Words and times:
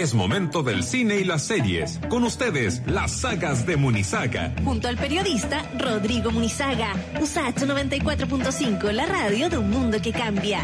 Es 0.00 0.14
momento 0.14 0.62
del 0.62 0.82
cine 0.82 1.16
y 1.16 1.24
las 1.24 1.42
series. 1.42 2.00
Con 2.08 2.24
ustedes, 2.24 2.80
las 2.86 3.20
sagas 3.20 3.66
de 3.66 3.76
Munizaga. 3.76 4.54
Junto 4.64 4.88
al 4.88 4.96
periodista 4.96 5.62
Rodrigo 5.78 6.30
Munizaga. 6.30 6.94
USACH 7.20 7.64
94.5, 7.64 8.92
la 8.92 9.04
radio 9.04 9.50
de 9.50 9.58
un 9.58 9.68
mundo 9.68 10.00
que 10.00 10.10
cambia. 10.10 10.62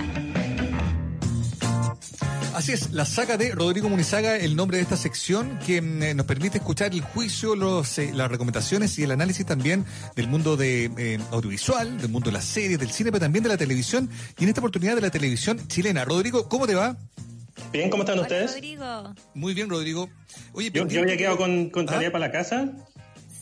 Así 2.54 2.72
es, 2.72 2.92
la 2.92 3.04
saga 3.04 3.36
de 3.36 3.52
Rodrigo 3.54 3.90
Munizaga, 3.90 4.38
el 4.38 4.56
nombre 4.56 4.78
de 4.78 4.84
esta 4.84 4.96
sección 4.96 5.58
que 5.66 5.82
mm, 5.82 6.02
eh, 6.02 6.14
nos 6.14 6.24
permite 6.24 6.56
escuchar 6.56 6.94
el 6.94 7.02
juicio, 7.02 7.54
los, 7.54 7.98
eh, 7.98 8.12
las 8.14 8.30
recomendaciones 8.30 8.98
y 8.98 9.02
el 9.02 9.10
análisis 9.10 9.44
también 9.44 9.84
del 10.14 10.28
mundo 10.28 10.56
de 10.56 10.90
eh, 10.96 11.18
audiovisual, 11.30 12.00
del 12.00 12.08
mundo 12.08 12.30
de 12.30 12.32
las 12.32 12.44
series, 12.46 12.78
del 12.78 12.90
cine, 12.90 13.12
pero 13.12 13.20
también 13.20 13.42
de 13.42 13.50
la 13.50 13.58
televisión 13.58 14.08
y 14.38 14.44
en 14.44 14.48
esta 14.48 14.62
oportunidad 14.62 14.94
de 14.94 15.02
la 15.02 15.10
televisión 15.10 15.60
chilena. 15.68 16.06
Rodrigo, 16.06 16.48
¿cómo 16.48 16.66
te 16.66 16.74
va? 16.74 16.96
Bien, 17.72 17.90
¿cómo 17.90 18.02
están 18.04 18.18
ustedes? 18.18 18.54
Rodrigo. 18.54 19.14
Muy 19.34 19.54
bien, 19.54 19.68
Rodrigo. 19.68 20.08
Oye, 20.52 20.70
yo, 20.70 20.86
yo 20.86 21.02
había 21.02 21.16
quedado 21.16 21.36
con, 21.36 21.70
con 21.70 21.86
tarea 21.86 22.08
¿Ah? 22.08 22.12
para 22.12 22.26
la 22.26 22.32
casa. 22.32 22.72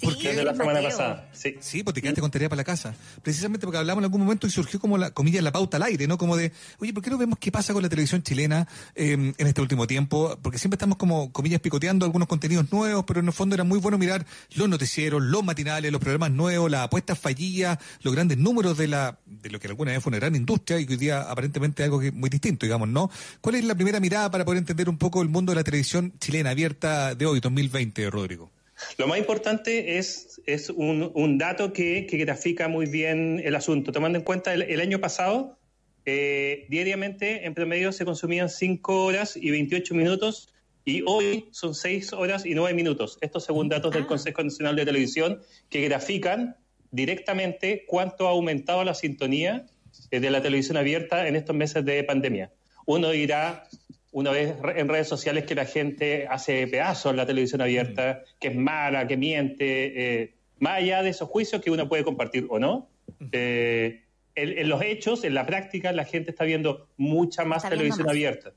Sí, 0.01 0.09
Desde 0.23 0.45
la 0.45 0.53
semana 0.53 0.75
Mateo. 0.75 0.91
pasada. 0.91 1.29
Sí. 1.33 1.57
Sí, 1.61 1.83
pues 1.83 1.95
te 1.95 2.03
quedaste 2.03 2.21
con 2.21 2.31
tarea 2.31 2.49
para 2.49 2.59
la 2.59 2.65
casa. 2.65 2.95
Precisamente 3.23 3.67
porque 3.67 3.79
hablamos 3.79 4.01
en 4.03 4.05
algún 4.05 4.21
momento 4.23 4.47
y 4.47 4.51
surgió 4.51 4.79
como 4.81 4.99
la 4.99 5.11
comilla 5.13 5.41
la 5.43 5.53
pauta 5.53 5.77
al 5.77 5.83
aire, 5.85 6.07
¿no? 6.07 6.19
Como 6.19 6.37
de, 6.37 6.53
oye, 6.79 6.93
¿por 6.93 7.03
qué 7.03 7.11
no 7.11 7.19
vemos 7.19 7.39
qué 7.39 7.51
pasa 7.51 7.73
con 7.73 7.83
la 7.83 7.89
televisión 7.89 8.23
chilena 8.23 8.67
eh, 8.95 9.13
en 9.13 9.47
este 9.47 9.61
último 9.61 9.87
tiempo? 9.87 10.39
Porque 10.43 10.59
siempre 10.59 10.77
estamos 10.77 10.99
como 10.99 11.33
comillas 11.33 11.61
picoteando 11.61 12.05
algunos 12.05 12.29
contenidos 12.29 12.71
nuevos, 12.73 13.05
pero 13.07 13.21
en 13.21 13.27
el 13.27 13.33
fondo 13.33 13.55
era 13.55 13.65
muy 13.65 13.79
bueno 13.79 13.99
mirar 13.99 14.27
los 14.55 14.69
noticieros, 14.69 15.23
los 15.23 15.45
matinales, 15.45 15.91
los 15.93 16.01
programas 16.01 16.31
nuevos, 16.31 16.71
las 16.71 16.83
apuestas 16.83 17.19
fallidas, 17.19 17.79
los 18.03 18.15
grandes 18.15 18.39
números 18.39 18.77
de 18.77 18.89
la 18.89 19.19
de 19.27 19.51
lo 19.51 19.61
que 19.61 19.69
alguna 19.69 19.93
vez 19.93 20.03
fue 20.03 20.11
una 20.11 20.19
gran 20.19 20.35
industria 20.35 20.79
y 20.79 20.87
que 20.87 20.95
hoy 20.95 20.99
día 20.99 21.23
aparentemente 21.23 21.83
es 21.83 21.85
algo 21.85 22.01
que 22.01 22.09
es 22.09 22.15
muy 22.15 22.31
distinto, 22.31 22.67
digamos, 22.67 22.89
¿no? 22.89 23.11
¿Cuál 23.41 23.57
es 23.57 23.65
la 23.65 23.75
primera 23.75 24.01
mirada 24.01 24.31
para 24.31 24.45
poder 24.45 24.59
entender 24.59 24.89
un 24.89 24.99
poco 24.99 25.23
el 25.23 25.29
mundo 25.29 25.53
de 25.53 25.57
la 25.57 25.65
televisión 25.65 26.13
chilena 26.19 26.51
abierta 26.51 27.15
de 27.15 27.27
hoy, 27.27 27.41
2020, 27.41 28.11
Rodrigo? 28.11 28.51
Lo 28.99 29.07
más 29.07 29.19
importante 29.19 29.99
es, 29.99 30.41
es 30.47 30.71
un, 30.71 31.11
un 31.15 31.39
dato 31.39 31.73
que, 31.73 32.07
que 32.07 32.17
grafica 32.17 32.69
muy 32.69 32.87
bien 32.87 33.41
el 33.45 33.55
asunto. 33.55 33.93
Tomando 33.93 34.19
en 34.19 34.25
cuenta 34.25 34.53
el, 34.55 34.63
el 34.63 34.81
año 34.81 35.01
pasado, 35.01 35.59
eh, 36.07 36.67
diariamente 36.69 37.47
en 37.47 37.55
promedio 37.55 37.93
se 37.93 38.05
consumían 38.05 38.51
5 38.51 39.05
horas 39.05 39.37
y 39.37 39.51
28 39.51 39.95
minutos 39.95 40.53
y 40.85 41.03
hoy 41.07 41.49
son 41.51 41.75
6 41.75 42.13
horas 42.13 42.45
y 42.45 42.55
9 42.55 42.75
minutos. 42.75 43.17
Estos 43.23 43.45
según 43.45 43.69
datos 43.69 43.93
del 43.93 44.03
Ah. 44.05 44.07
Consejo 44.07 44.43
Nacional 44.43 44.77
de 44.77 44.85
Televisión 44.85 45.41
que 45.71 45.81
grafican 45.81 46.57
directamente 46.91 47.85
cuánto 47.87 48.29
ha 48.29 48.31
aumentado 48.31 48.85
la 48.85 48.95
sintonía 48.95 49.67
eh, 50.11 50.21
de 50.21 50.31
la 50.31 50.43
televisión 50.43 50.77
abierta 50.77 51.27
en 51.27 51.37
estos 51.37 51.57
meses 51.57 51.85
de 51.85 52.05
pandemia. 52.05 52.53
Uno 52.87 53.11
dirá 53.11 53.67
una 54.15 54.31
vez 54.31 54.59
re- 54.61 54.81
en 54.81 54.89
redes 54.89 55.09
sociales 55.09 55.45
que 55.45 55.55
la 55.55 55.67
gente 55.67 56.27
hace 56.29 56.67
pedazos 56.69 57.15
la 57.15 57.27
televisión 57.27 57.61
abierta, 57.61 58.23
que 58.41 58.49
es 58.49 58.57
mala, 58.57 59.07
que 59.07 59.17
miente, 59.17 60.23
eh, 60.23 60.35
más 60.61 60.79
allá 60.79 61.03
de 61.03 61.11
esos 61.11 61.29
juicios 61.29 61.61
que 61.61 61.71
uno 61.71 61.89
puede 61.89 62.05
compartir 62.05 62.47
o 62.49 62.59
no. 62.59 62.89
eh, 63.33 64.03
en, 64.37 64.59
en 64.59 64.69
los 64.69 64.83
hechos, 64.83 65.25
en 65.25 65.35
la 65.35 65.47
práctica, 65.47 65.93
la 65.93 66.05
gente 66.05 66.31
está 66.31 66.45
viendo 66.45 66.89
mucha 66.97 67.45
más 67.45 67.59
Está 67.65 67.71
televisión 67.71 68.07
más. 68.07 68.13
abierta. 68.13 68.53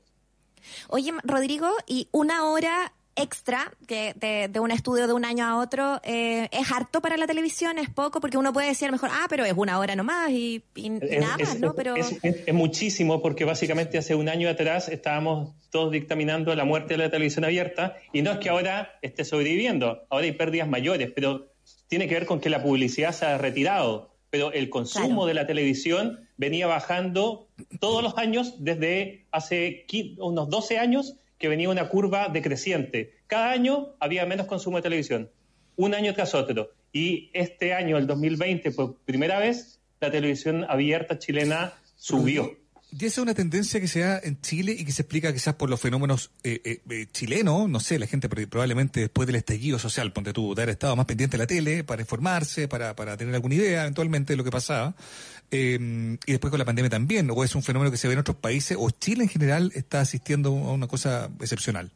Oye, 0.88 1.12
Rodrigo, 1.24 1.70
y 1.86 2.08
una 2.12 2.44
hora 2.50 2.92
extra 3.18 3.72
que 3.86 4.14
de, 4.14 4.48
de 4.48 4.60
un 4.60 4.70
estudio 4.70 5.06
de 5.06 5.12
un 5.12 5.24
año 5.24 5.44
a 5.46 5.58
otro, 5.58 6.00
eh, 6.04 6.48
¿es 6.52 6.70
harto 6.72 7.00
para 7.00 7.16
la 7.16 7.26
televisión? 7.26 7.78
¿Es 7.78 7.90
poco? 7.90 8.20
Porque 8.20 8.38
uno 8.38 8.52
puede 8.52 8.68
decir 8.68 8.86
a 8.86 8.88
lo 8.90 8.92
mejor, 8.92 9.10
ah, 9.12 9.26
pero 9.28 9.44
es 9.44 9.52
una 9.56 9.78
hora 9.78 9.96
nomás 9.96 10.30
y, 10.30 10.62
y- 10.74 10.86
y 10.92 10.98
Es, 11.02 11.20
nada 11.20 11.36
más, 11.38 11.54
es- 11.54 11.60
¿no? 11.60 11.74
Pero 11.74 11.96
es- 11.96 12.18
muchísimo 12.52 13.20
porque 13.22 13.44
básicamente 13.44 13.98
hace 13.98 14.14
un 14.14 14.28
año 14.28 14.48
atrás 14.48 14.88
estábamos 14.88 15.52
todos 15.70 15.90
dictaminando 15.92 16.54
la 16.54 16.64
muerte 16.64 16.94
de 16.94 16.98
la 16.98 17.10
televisión 17.10 17.44
abierta 17.44 17.96
y 18.12 18.22
no 18.22 18.32
es 18.32 18.38
que 18.38 18.48
ahora 18.48 18.98
esté 19.02 19.24
sobreviviendo, 19.24 20.04
ahora 20.10 20.24
hay 20.24 20.32
pérdidas 20.32 20.68
mayores, 20.68 21.10
pero 21.14 21.48
tiene 21.88 22.08
que 22.08 22.14
ver 22.14 22.26
con 22.26 22.40
que 22.40 22.50
la 22.50 22.62
publicidad 22.62 23.12
se 23.12 23.26
ha 23.26 23.38
retirado, 23.38 24.10
pero 24.30 24.52
el 24.52 24.68
consumo 24.70 25.06
Claro. 25.08 25.26
de 25.26 25.34
la 25.34 25.46
televisión 25.46 26.20
venía 26.36 26.66
bajando 26.66 27.48
todos 27.80 28.02
los 28.02 28.16
años 28.18 28.54
desde 28.58 29.26
hace 29.32 29.86
qui- 29.88 30.16
unos 30.18 30.48
12 30.50 30.78
años 30.78 31.16
que 31.38 31.48
venía 31.48 31.70
una 31.70 31.88
curva 31.88 32.28
decreciente. 32.28 33.14
Cada 33.26 33.50
año 33.50 33.94
había 34.00 34.26
menos 34.26 34.46
consumo 34.46 34.78
de 34.78 34.82
televisión, 34.82 35.30
un 35.76 35.94
año 35.94 36.14
tras 36.14 36.34
otro. 36.34 36.72
Y 36.92 37.30
este 37.32 37.74
año, 37.74 37.96
el 37.96 38.06
2020, 38.06 38.72
por 38.72 38.96
primera 39.04 39.38
vez, 39.38 39.80
la 40.00 40.10
televisión 40.10 40.64
abierta 40.68 41.18
chilena 41.18 41.74
subió. 41.96 42.56
Y 42.90 42.96
esa 43.04 43.06
es 43.06 43.18
una 43.18 43.34
tendencia 43.34 43.80
que 43.80 43.86
se 43.86 44.00
da 44.00 44.18
en 44.22 44.40
Chile 44.40 44.74
y 44.78 44.84
que 44.84 44.92
se 44.92 45.02
explica 45.02 45.30
quizás 45.32 45.54
por 45.56 45.68
los 45.68 45.78
fenómenos 45.78 46.30
eh, 46.42 46.62
eh, 46.64 46.80
eh, 46.88 47.06
chilenos, 47.12 47.68
no 47.68 47.80
sé, 47.80 47.98
la 47.98 48.06
gente 48.06 48.30
pro- 48.30 48.48
probablemente 48.48 49.00
después 49.00 49.26
del 49.26 49.36
estallido 49.36 49.78
social, 49.78 50.10
ponte 50.12 50.32
tú, 50.32 50.54
de 50.54 50.62
haber 50.62 50.72
estado 50.72 50.96
más 50.96 51.04
pendiente 51.04 51.36
de 51.36 51.42
la 51.42 51.46
tele 51.46 51.84
para 51.84 52.00
informarse, 52.00 52.66
para, 52.66 52.96
para 52.96 53.18
tener 53.18 53.34
alguna 53.34 53.56
idea 53.56 53.82
eventualmente 53.82 54.32
de 54.32 54.36
lo 54.38 54.44
que 54.44 54.50
pasaba, 54.50 54.96
eh, 55.50 56.16
y 56.26 56.32
después 56.32 56.50
con 56.50 56.58
la 56.58 56.64
pandemia 56.64 56.88
también, 56.88 57.30
o 57.30 57.44
es 57.44 57.54
un 57.54 57.62
fenómeno 57.62 57.90
que 57.90 57.98
se 57.98 58.08
ve 58.08 58.14
en 58.14 58.20
otros 58.20 58.38
países, 58.38 58.76
o 58.80 58.88
Chile 58.90 59.22
en 59.22 59.28
general 59.28 59.70
está 59.74 60.00
asistiendo 60.00 60.48
a 60.50 60.72
una 60.72 60.86
cosa 60.88 61.30
excepcional. 61.42 61.90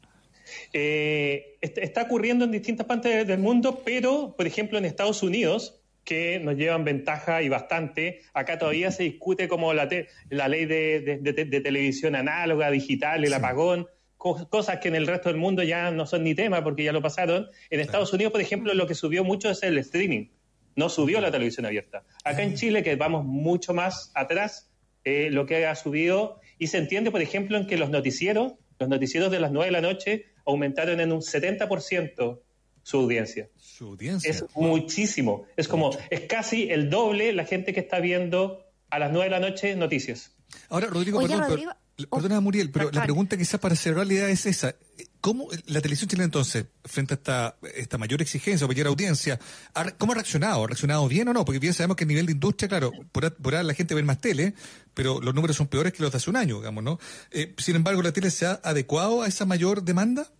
Eh, 0.75 1.56
est- 1.62 1.78
está 1.78 2.02
ocurriendo 2.02 2.44
en 2.44 2.50
distintas 2.52 2.86
partes 2.86 3.26
del 3.26 3.38
mundo, 3.38 3.81
pero, 3.84 4.34
por 4.36 4.47
ejemplo, 4.47 4.76
en 4.76 4.84
Estados 4.84 5.22
Unidos, 5.22 5.76
que 6.04 6.40
nos 6.40 6.56
llevan 6.56 6.84
ventaja 6.84 7.42
y 7.42 7.48
bastante, 7.48 8.20
acá 8.34 8.58
todavía 8.58 8.90
se 8.90 9.04
discute 9.04 9.46
como 9.48 9.72
la, 9.72 9.88
te- 9.88 10.08
la 10.30 10.48
ley 10.48 10.64
de, 10.66 11.00
de- 11.00 11.18
de- 11.32 11.44
de 11.44 11.60
televisión 11.60 12.14
análoga, 12.16 12.70
digital, 12.70 13.22
el 13.22 13.28
Sí. 13.30 13.34
apagón, 13.34 13.86
co- 14.16 14.48
cosas 14.48 14.78
que 14.78 14.88
en 14.88 14.96
el 14.96 15.06
resto 15.06 15.28
del 15.28 15.38
mundo 15.38 15.62
ya 15.62 15.90
no 15.90 16.06
son 16.06 16.24
ni 16.24 16.34
tema 16.34 16.62
porque 16.64 16.82
ya 16.84 16.92
lo 16.92 17.02
pasaron. 17.02 17.48
En 17.70 17.80
Estados 17.80 18.12
Unidos, 18.12 18.32
por 18.32 18.40
ejemplo, 18.40 18.74
lo 18.74 18.86
que 18.86 18.94
subió 18.94 19.22
mucho 19.24 19.48
es 19.50 19.62
el 19.62 19.78
streaming, 19.78 20.26
no 20.74 20.88
subió 20.88 21.20
la 21.20 21.30
televisión 21.30 21.66
abierta. 21.66 22.04
Acá 22.24 22.42
en 22.42 22.54
Chile, 22.54 22.82
que 22.82 22.96
vamos 22.96 23.24
mucho 23.24 23.72
más 23.74 24.10
atrás, 24.14 24.70
eh, 25.04 25.28
lo 25.30 25.46
que 25.46 25.66
ha 25.66 25.74
subido, 25.74 26.40
y 26.58 26.69
se 26.69 26.78
entiende, 26.78 27.10
por 27.10 27.20
ejemplo, 27.22 27.56
en 27.58 27.66
que 27.66 27.76
los 27.76 27.90
noticieros, 27.90 28.54
los 28.78 28.88
noticieros 28.88 29.30
de 29.30 29.38
las 29.40 29.52
9 29.52 29.66
de 29.66 29.72
la 29.72 29.80
noche, 29.80 30.26
aumentaron 30.46 30.98
en 31.00 31.12
un 31.12 31.20
70% 31.22 32.40
su 32.84 32.96
audiencia. 32.98 33.48
Su 33.82 33.88
audiencia. 33.88 34.31
Es 34.31 34.44
muchísimo. 34.54 35.44
Es 35.56 35.66
como, 35.66 35.91
es 36.09 36.20
casi 36.28 36.70
el 36.70 36.88
doble 36.88 37.32
la 37.32 37.44
gente 37.44 37.72
que 37.72 37.81
está 37.81 37.98
viendo 37.98 38.65
a 38.91 38.98
las 39.00 39.10
9 39.10 39.25
de 39.25 39.31
la 39.31 39.41
noche 39.41 39.75
noticias. 39.75 40.31
Ahora, 40.69 40.87
Rodrigo, 40.87 41.19
Oye, 41.19 41.28
perdón, 41.28 41.48
Rodrigo, 41.48 41.72
pero- 41.97 42.09
oh, 42.10 42.16
perdona, 42.16 42.41
Muriel, 42.41 42.70
pero 42.70 42.93
la 42.93 43.03
pregunta 43.03 43.37
quizás 43.37 43.59
para 43.59 43.75
cerrar 43.75 44.06
la 44.06 44.12
idea 44.12 44.28
es 44.28 44.47
esa. 44.47 44.76
¿Cómo 45.20 45.48
la 45.66 45.81
televisión 45.81 46.09
chilena 46.09 46.25
entonces, 46.26 46.66
frente 46.84 47.15
a 47.15 47.16
esta, 47.16 47.56
esta 47.75 47.98
mayor 47.98 48.22
exigencia 48.22 48.65
o 48.65 48.69
mayor 48.69 48.87
audiencia, 48.87 49.38
ha 49.75 49.91
cómo 49.93 50.12
ha 50.12 50.14
reaccionado? 50.14 50.62
¿Ha 50.64 50.66
reaccionado 50.69 51.09
bien 51.09 51.26
o 51.28 51.32
no? 51.32 51.44
Porque 51.44 51.59
bien 51.59 51.75
sabemos 51.75 51.97
que 51.97 52.04
a 52.04 52.06
nivel 52.06 52.26
de 52.26 52.32
industria, 52.32 52.69
claro, 52.69 52.93
por, 53.12 53.34
por 53.34 53.54
ahora 53.54 53.62
la 53.64 53.75
gente 53.75 53.94
ve 53.94 54.03
más 54.04 54.20
tele, 54.20 54.54
pero 54.94 55.20
los 55.20 55.34
números 55.34 55.56
son 55.56 55.66
peores 55.66 55.93
que 55.93 56.03
los 56.03 56.12
de 56.12 56.19
hace 56.19 56.31
un 56.31 56.37
año, 56.37 56.59
digamos, 56.59 56.84
¿no? 56.84 56.99
Eh, 57.32 57.54
sin 57.59 57.75
embargo, 57.76 58.00
¿la 58.03 58.12
tele 58.12 58.31
se 58.31 58.47
ha 58.47 58.60
adecuado 58.62 59.22
a 59.22 59.26
esa 59.28 59.44
mayor 59.44 59.82
demanda? 59.82 60.31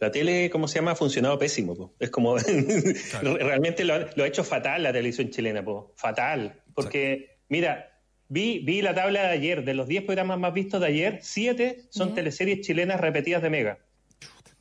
La 0.00 0.10
tele, 0.10 0.50
¿cómo 0.50 0.68
se 0.68 0.76
llama? 0.76 0.92
Ha 0.92 0.96
funcionado 0.96 1.38
pésimo. 1.38 1.74
po. 1.76 1.94
Es 1.98 2.10
como, 2.10 2.36
realmente 3.22 3.84
lo 3.84 3.94
ha, 3.94 4.06
lo 4.14 4.24
ha 4.24 4.26
hecho 4.26 4.44
fatal 4.44 4.82
la 4.82 4.92
televisión 4.92 5.30
chilena, 5.30 5.64
po. 5.64 5.92
fatal. 5.96 6.60
Porque, 6.74 7.38
mira, 7.48 7.90
vi, 8.28 8.58
vi 8.60 8.82
la 8.82 8.94
tabla 8.94 9.22
de 9.22 9.28
ayer, 9.28 9.64
de 9.64 9.74
los 9.74 9.86
10 9.88 10.04
programas 10.04 10.38
más 10.38 10.52
vistos 10.52 10.80
de 10.80 10.86
ayer, 10.88 11.18
7 11.22 11.82
son 11.90 12.10
Ya. 12.10 12.14
teleseries 12.16 12.60
chilenas 12.66 13.00
repetidas 13.00 13.42
de 13.42 13.50
Mega. 13.50 13.78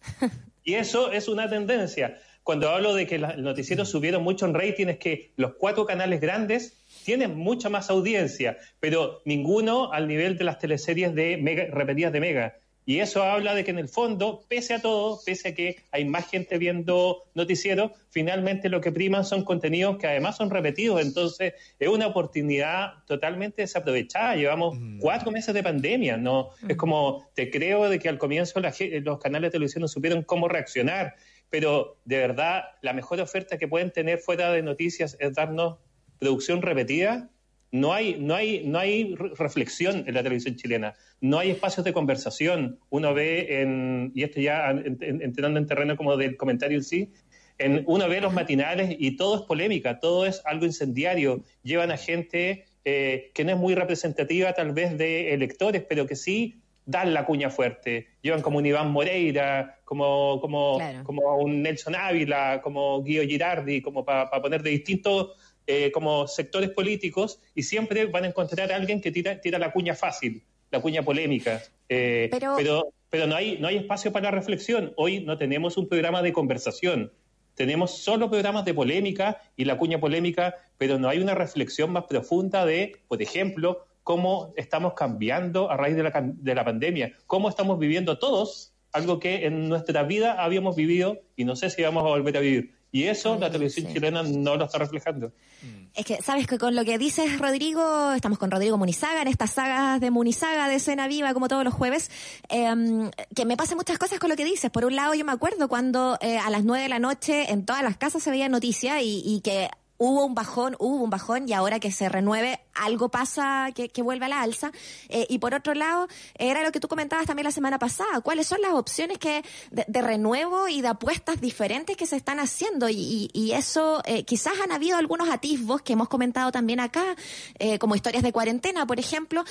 Y 0.66 0.76
eso 0.76 1.12
es 1.12 1.28
una 1.28 1.50
tendencia. 1.50 2.20
Cuando 2.44 2.70
hablo 2.70 2.94
de 2.96 3.06
que 3.06 3.18
los 3.18 3.38
noticieros 3.38 3.90
subieron 3.90 4.24
mucho 4.24 4.46
en 4.46 4.54
rating, 4.54 4.88
es 4.88 4.98
que 4.98 5.34
los 5.36 5.56
cuatro 5.56 5.86
canales 5.86 6.22
grandes 6.22 6.78
tienen 7.04 7.36
mucha 7.36 7.70
más 7.70 7.90
audiencia, 7.90 8.58
pero 8.80 9.22
ninguno 9.26 9.92
al 9.92 10.08
nivel 10.08 10.38
de 10.38 10.46
las 10.46 10.60
teleseries 10.60 11.14
de 11.16 11.36
mega, 11.36 11.66
repetidas 11.70 12.14
de 12.14 12.20
Mega. 12.22 12.58
Y 12.86 13.00
eso 13.00 13.24
habla 13.24 13.56
de 13.56 13.64
que 13.64 13.72
en 13.72 13.80
el 13.80 13.88
fondo, 13.88 14.44
pese 14.50 14.74
a 14.74 14.82
todo, 14.82 15.20
pese 15.26 15.50
a 15.50 15.56
que 15.56 15.78
hay 15.92 16.04
más 16.04 16.30
gente 16.30 16.58
viendo 16.58 17.24
noticieros, 17.34 17.92
finalmente 18.10 18.68
lo 18.68 18.82
que 18.82 18.92
priman 18.92 19.24
son 19.24 19.46
contenidos 19.46 19.98
que 19.98 20.08
además 20.08 20.36
son 20.36 20.50
repetidos. 20.50 21.02
Entonces, 21.02 21.54
es 21.80 21.88
una 21.88 22.08
oportunidad 22.08 23.04
totalmente 23.06 23.62
desaprovechada. 23.62 24.36
Llevamos 24.36 24.78
cuatro 25.00 25.32
meses 25.32 25.54
de 25.54 25.64
pandemia, 25.64 26.18
¿no? 26.18 26.50
Es 26.68 26.76
como, 26.76 27.26
te 27.36 27.50
creo 27.50 27.90
de 27.90 28.00
que 28.00 28.10
al 28.10 28.18
comienzo 28.18 28.60
la 28.60 28.74
los 29.02 29.20
canales 29.20 29.48
de 29.48 29.52
televisión 29.52 29.82
no 29.82 29.88
supieron 29.88 30.24
cómo 30.24 30.48
reaccionar, 30.48 31.16
pero 31.50 31.98
de 32.04 32.18
verdad, 32.18 32.64
la 32.82 32.94
mejor 32.94 33.22
oferta 33.22 33.58
que 33.58 33.68
pueden 33.68 33.92
tener 33.92 34.20
fuera 34.20 34.52
de 34.52 34.62
noticias 34.62 35.16
es 35.20 35.34
darnos 35.34 35.78
producción 36.20 36.62
repetida. 36.62 37.30
No 37.74 37.92
hay, 37.92 38.18
no 38.20 38.36
hay, 38.36 38.62
no 38.66 38.78
hay 38.78 39.16
re- 39.16 39.32
reflexión 39.36 40.04
en 40.06 40.14
la 40.14 40.22
televisión 40.22 40.56
chilena, 40.56 40.94
no 41.22 41.40
hay 41.40 41.50
espacios 41.50 41.84
de 41.84 41.92
conversación. 41.92 42.78
Uno 42.92 43.16
ve 43.16 43.62
en, 43.62 44.12
y 44.14 44.22
esto 44.22 44.40
ya 44.40 44.70
en- 44.70 44.96
en- 45.02 45.22
entrando 45.24 45.58
en 45.60 45.66
terreno 45.66 45.98
como 45.98 46.16
del 46.16 46.38
comentario 46.38 46.78
en 46.78 46.84
sí, 46.84 47.10
en, 47.58 47.84
uno 47.88 48.08
ve 48.08 48.22
los 48.22 48.32
matinales 48.32 48.96
y 49.00 49.18
todo 49.18 49.38
es 49.38 49.42
polémica, 49.42 50.00
todo 50.00 50.28
es 50.28 50.42
algo 50.46 50.66
incendiario. 50.66 51.42
Llevan 51.64 51.90
a 51.92 51.98
gente 51.98 52.66
eh, 52.86 53.32
que 53.34 53.44
no 53.44 53.52
es 53.54 53.58
muy 53.58 53.74
representativa 53.74 54.54
tal 54.54 54.72
vez 54.74 54.96
de 54.96 55.34
electores, 55.34 55.84
pero 55.90 56.06
que 56.06 56.16
sí 56.16 56.60
dan 56.86 57.14
la 57.14 57.26
cuña 57.26 57.50
fuerte, 57.50 58.08
llevan 58.22 58.42
como 58.42 58.58
un 58.58 58.66
Iván 58.66 58.92
Moreira, 58.92 59.80
como, 59.86 60.40
como, 60.42 60.78
como 61.06 61.38
un 61.38 61.62
Nelson 61.64 61.96
Ávila, 61.96 62.60
como 62.62 63.02
Guido 63.04 63.24
Girardi, 63.24 63.82
como 63.82 64.04
para 64.04 64.30
poner 64.42 64.62
de 64.62 64.72
distintos 64.72 65.32
eh, 65.68 65.92
como 65.92 66.28
sectores 66.28 66.70
políticos, 66.70 67.40
y 67.56 67.64
siempre 67.64 68.06
van 68.06 68.26
a 68.26 68.28
encontrar 68.28 68.72
a 68.72 68.76
alguien 68.76 69.02
que 69.02 69.12
tira, 69.12 69.40
tira 69.42 69.60
la 69.60 69.72
cuña 69.72 69.96
fácil, 69.96 70.44
la 70.72 70.82
cuña 70.82 71.04
polémica. 71.04 71.62
Eh, 71.90 72.30
pero, 72.32 72.94
pero, 73.10 73.28
no, 73.28 73.36
hay, 73.36 73.58
no 73.60 73.68
hay 73.68 73.78
espacio 73.78 74.12
para 74.12 74.26
la 74.26 74.32
reflexión. 74.32 74.94
Hoy 74.98 75.22
no 75.22 75.38
tenemos 75.38 75.78
un 75.78 75.88
programa 75.88 76.22
de 76.22 76.34
conversación. 76.34 77.12
Tenemos 77.56 77.92
solo 77.92 78.30
programas 78.30 78.66
de 78.66 78.74
polémica 78.74 79.42
y 79.56 79.66
la 79.66 79.78
cuña 79.78 80.00
polémica, 80.00 80.56
pero 80.78 80.98
no 80.98 81.08
hay 81.10 81.20
una 81.20 81.36
reflexión 81.36 81.92
más 81.92 82.06
profunda 82.06 82.66
de, 82.66 82.98
por 83.08 83.22
ejemplo, 83.22 83.86
cómo 84.02 84.54
estamos 84.58 84.94
cambiando 84.96 85.70
a 85.70 85.78
raíz 85.78 85.96
de 85.96 86.04
la, 86.04 86.12
de 86.24 86.56
la 86.56 86.66
pandemia, 86.66 87.14
cómo 87.28 87.48
estamos 87.50 87.78
viviendo 87.80 88.18
todos 88.18 88.74
algo 88.94 89.20
que 89.20 89.46
en 89.46 89.68
nuestra 89.68 90.04
vida 90.04 90.44
habíamos 90.44 90.76
vivido 90.76 91.20
y 91.36 91.46
no 91.46 91.56
sé 91.56 91.70
si 91.70 91.82
vamos 91.82 92.04
a 92.06 92.10
volver 92.10 92.38
a 92.38 92.40
vivir. 92.40 92.76
Y 92.94 93.06
eso 93.06 93.36
la 93.40 93.50
televisión 93.50 93.92
chilena 93.92 94.22
no 94.22 94.56
lo 94.56 94.66
está 94.66 94.78
reflejando. 94.78 95.30
Mm. 95.64 95.88
Es 95.96 96.06
que, 96.06 96.22
sabes 96.22 96.46
que 96.46 96.60
con 96.60 96.76
lo 96.76 96.86
que 96.86 97.00
dices, 97.00 97.40
Rodrigo, 97.40 98.12
estamos 98.14 98.38
con 98.38 98.52
Rodrigo 98.52 98.78
Munizaga 98.78 99.24
en 99.24 99.28
estas 99.28 99.50
sagas 99.50 100.00
de 100.00 100.12
Munizaga 100.12 100.70
de 100.70 100.76
Escena 100.76 101.08
Viva, 101.08 101.34
como 101.34 101.48
todos 101.48 101.64
los 101.64 101.74
jueves, 101.74 102.12
em, 102.50 103.10
que 103.36 103.46
me 103.46 103.58
pasan 103.58 103.78
muchas 103.78 103.98
cosas 103.98 104.20
con 104.20 104.30
lo 104.30 104.36
que 104.36 104.46
dices. 104.46 104.70
Por 104.70 104.86
un 104.86 104.96
lado, 104.96 105.16
yo 105.16 105.26
me 105.26 105.32
acuerdo 105.32 105.68
cuando 105.68 106.20
eh, 106.22 106.38
a 106.38 106.52
las 106.52 106.66
nueve 106.66 106.84
de 106.84 106.90
la 106.90 107.00
noche 107.00 107.52
en 107.52 107.66
todas 107.66 107.82
las 107.82 107.98
casas 107.98 108.22
se 108.22 108.30
veía 108.30 108.48
noticia 108.48 109.02
y, 109.02 109.24
y 109.26 109.42
que 109.42 109.72
hubo 110.04 110.26
un 110.26 110.36
bajón, 110.36 110.76
hubo 110.80 111.02
un 111.02 111.10
bajón 111.10 111.48
y 111.48 111.54
ahora 111.54 111.80
que 111.80 111.92
se 111.92 112.10
renueve 112.10 112.60
algo 112.74 113.10
pasa 113.10 113.70
que, 113.74 114.02
vuelve 114.02 114.26
a 114.26 114.30
la 114.30 114.42
alza. 114.42 114.72
Eh, 115.08 115.26
y 115.30 115.40
por 115.40 115.54
otro 115.54 115.74
lado, 115.74 116.08
era 116.38 116.62
lo 116.62 116.72
que 116.74 116.82
tú 116.82 116.90
comentabas 116.90 117.26
también 117.26 117.46
la 117.46 117.52
semana 117.52 117.80
pasada, 117.80 118.20
cuáles 118.22 118.48
son 118.48 118.62
las 118.62 118.74
opciones 118.74 119.18
que 119.18 119.44
de, 119.72 120.02
renuevo 120.02 120.68
y 120.68 120.82
de 120.82 120.90
apuestas 120.90 121.40
diferentes 121.40 121.96
que 121.96 122.06
se 122.06 122.18
están 122.18 122.40
haciendo. 122.40 122.90
Y, 122.90 123.52
eso, 123.54 124.02
eh, 124.06 124.24
quizás 124.24 124.54
han 124.64 124.72
habido 124.72 124.98
algunos 124.98 125.30
atisbos 125.30 125.82
que 125.82 125.94
hemos 125.94 126.10
comentado 126.10 126.52
también 126.52 126.80
acá, 126.80 127.16
eh, 127.60 127.78
como 127.78 127.96
historias 127.96 128.24
de 128.24 128.34
cuarentena, 128.34 128.86
por 128.88 129.00
ejemplo, 129.00 129.44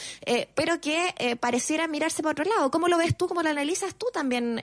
pero 0.54 0.80
que 0.80 1.36
pareciera 1.40 1.86
mirarse 1.86 2.22
por 2.22 2.32
otro 2.32 2.44
lado. 2.44 2.70
¿Cómo 2.70 2.88
lo 2.88 2.98
ves 2.98 3.16
tú? 3.16 3.28
¿Cómo 3.28 3.42
lo 3.42 3.48
analizas 3.48 3.94
tú 3.94 4.06
también? 4.12 4.60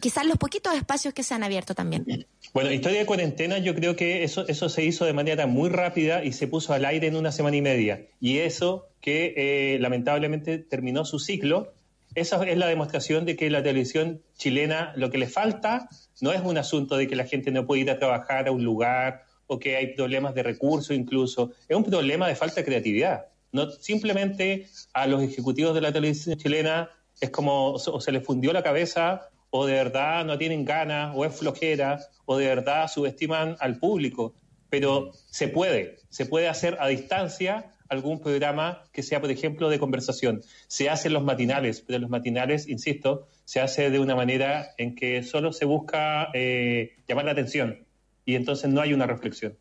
quizás 0.00 0.26
los 0.26 0.36
poquitos 0.38 0.74
espacios 0.74 1.14
que 1.14 1.22
se 1.22 1.34
han 1.34 1.42
abierto 1.42 1.74
también. 1.74 2.26
Bueno, 2.52 2.72
historia 2.72 3.00
de 3.00 3.06
cuarentena, 3.06 3.58
yo 3.58 3.74
creo 3.74 3.94
que 3.94 4.24
eso, 4.24 4.46
eso 4.48 4.68
se 4.68 4.84
hizo 4.84 4.97
de 5.04 5.12
manera 5.12 5.46
muy 5.46 5.68
rápida 5.68 6.24
y 6.24 6.32
se 6.32 6.48
puso 6.48 6.72
al 6.72 6.84
aire 6.84 7.06
en 7.06 7.16
una 7.16 7.32
semana 7.32 7.56
y 7.56 7.62
media. 7.62 8.06
Y 8.20 8.38
eso 8.38 8.88
que 9.00 9.34
eh, 9.36 9.78
lamentablemente 9.78 10.58
terminó 10.58 11.04
su 11.04 11.18
ciclo, 11.18 11.72
esa 12.14 12.42
es 12.44 12.56
la 12.56 12.66
demostración 12.66 13.24
de 13.24 13.36
que 13.36 13.50
la 13.50 13.62
televisión 13.62 14.22
chilena 14.36 14.92
lo 14.96 15.10
que 15.10 15.18
le 15.18 15.28
falta 15.28 15.88
no 16.20 16.32
es 16.32 16.40
un 16.42 16.58
asunto 16.58 16.96
de 16.96 17.06
que 17.06 17.16
la 17.16 17.26
gente 17.26 17.50
no 17.50 17.66
puede 17.66 17.82
ir 17.82 17.90
a 17.90 17.98
trabajar 17.98 18.48
a 18.48 18.52
un 18.52 18.64
lugar 18.64 19.24
o 19.46 19.58
que 19.58 19.76
hay 19.76 19.94
problemas 19.94 20.34
de 20.34 20.42
recursos 20.42 20.96
incluso, 20.96 21.52
es 21.68 21.76
un 21.76 21.84
problema 21.84 22.28
de 22.28 22.34
falta 22.34 22.56
de 22.56 22.64
creatividad. 22.64 23.26
No, 23.52 23.70
simplemente 23.70 24.68
a 24.92 25.06
los 25.06 25.22
ejecutivos 25.22 25.74
de 25.74 25.80
la 25.80 25.92
televisión 25.92 26.36
chilena 26.36 26.90
es 27.20 27.30
como 27.30 27.72
o 27.72 28.00
se 28.00 28.12
les 28.12 28.24
fundió 28.24 28.52
la 28.52 28.62
cabeza 28.62 29.30
o 29.50 29.66
de 29.66 29.74
verdad 29.74 30.24
no 30.24 30.36
tienen 30.38 30.64
ganas, 30.64 31.12
o 31.14 31.24
es 31.24 31.34
flojera, 31.34 32.00
o 32.26 32.36
de 32.36 32.46
verdad 32.46 32.88
subestiman 32.88 33.56
al 33.60 33.78
público. 33.78 34.34
Pero 34.70 35.12
se 35.30 35.48
puede, 35.48 35.96
se 36.10 36.26
puede 36.26 36.48
hacer 36.48 36.76
a 36.80 36.88
distancia 36.88 37.72
algún 37.88 38.20
programa 38.20 38.84
que 38.92 39.02
sea, 39.02 39.20
por 39.20 39.30
ejemplo, 39.30 39.68
de 39.68 39.78
conversación. 39.78 40.42
Se 40.66 40.90
hace 40.90 41.08
en 41.08 41.14
los 41.14 41.24
matinales, 41.24 41.80
pero 41.80 41.98
los 41.98 42.10
matinales, 42.10 42.68
insisto, 42.68 43.26
se 43.44 43.60
hace 43.60 43.90
de 43.90 43.98
una 43.98 44.14
manera 44.14 44.70
en 44.76 44.94
que 44.94 45.22
solo 45.22 45.52
se 45.52 45.64
busca 45.64 46.28
eh, 46.34 46.96
llamar 47.08 47.24
la 47.24 47.32
atención 47.32 47.86
y 48.24 48.34
entonces 48.34 48.68
no 48.70 48.82
hay 48.82 48.92
una 48.92 49.06
reflexión. 49.06 49.56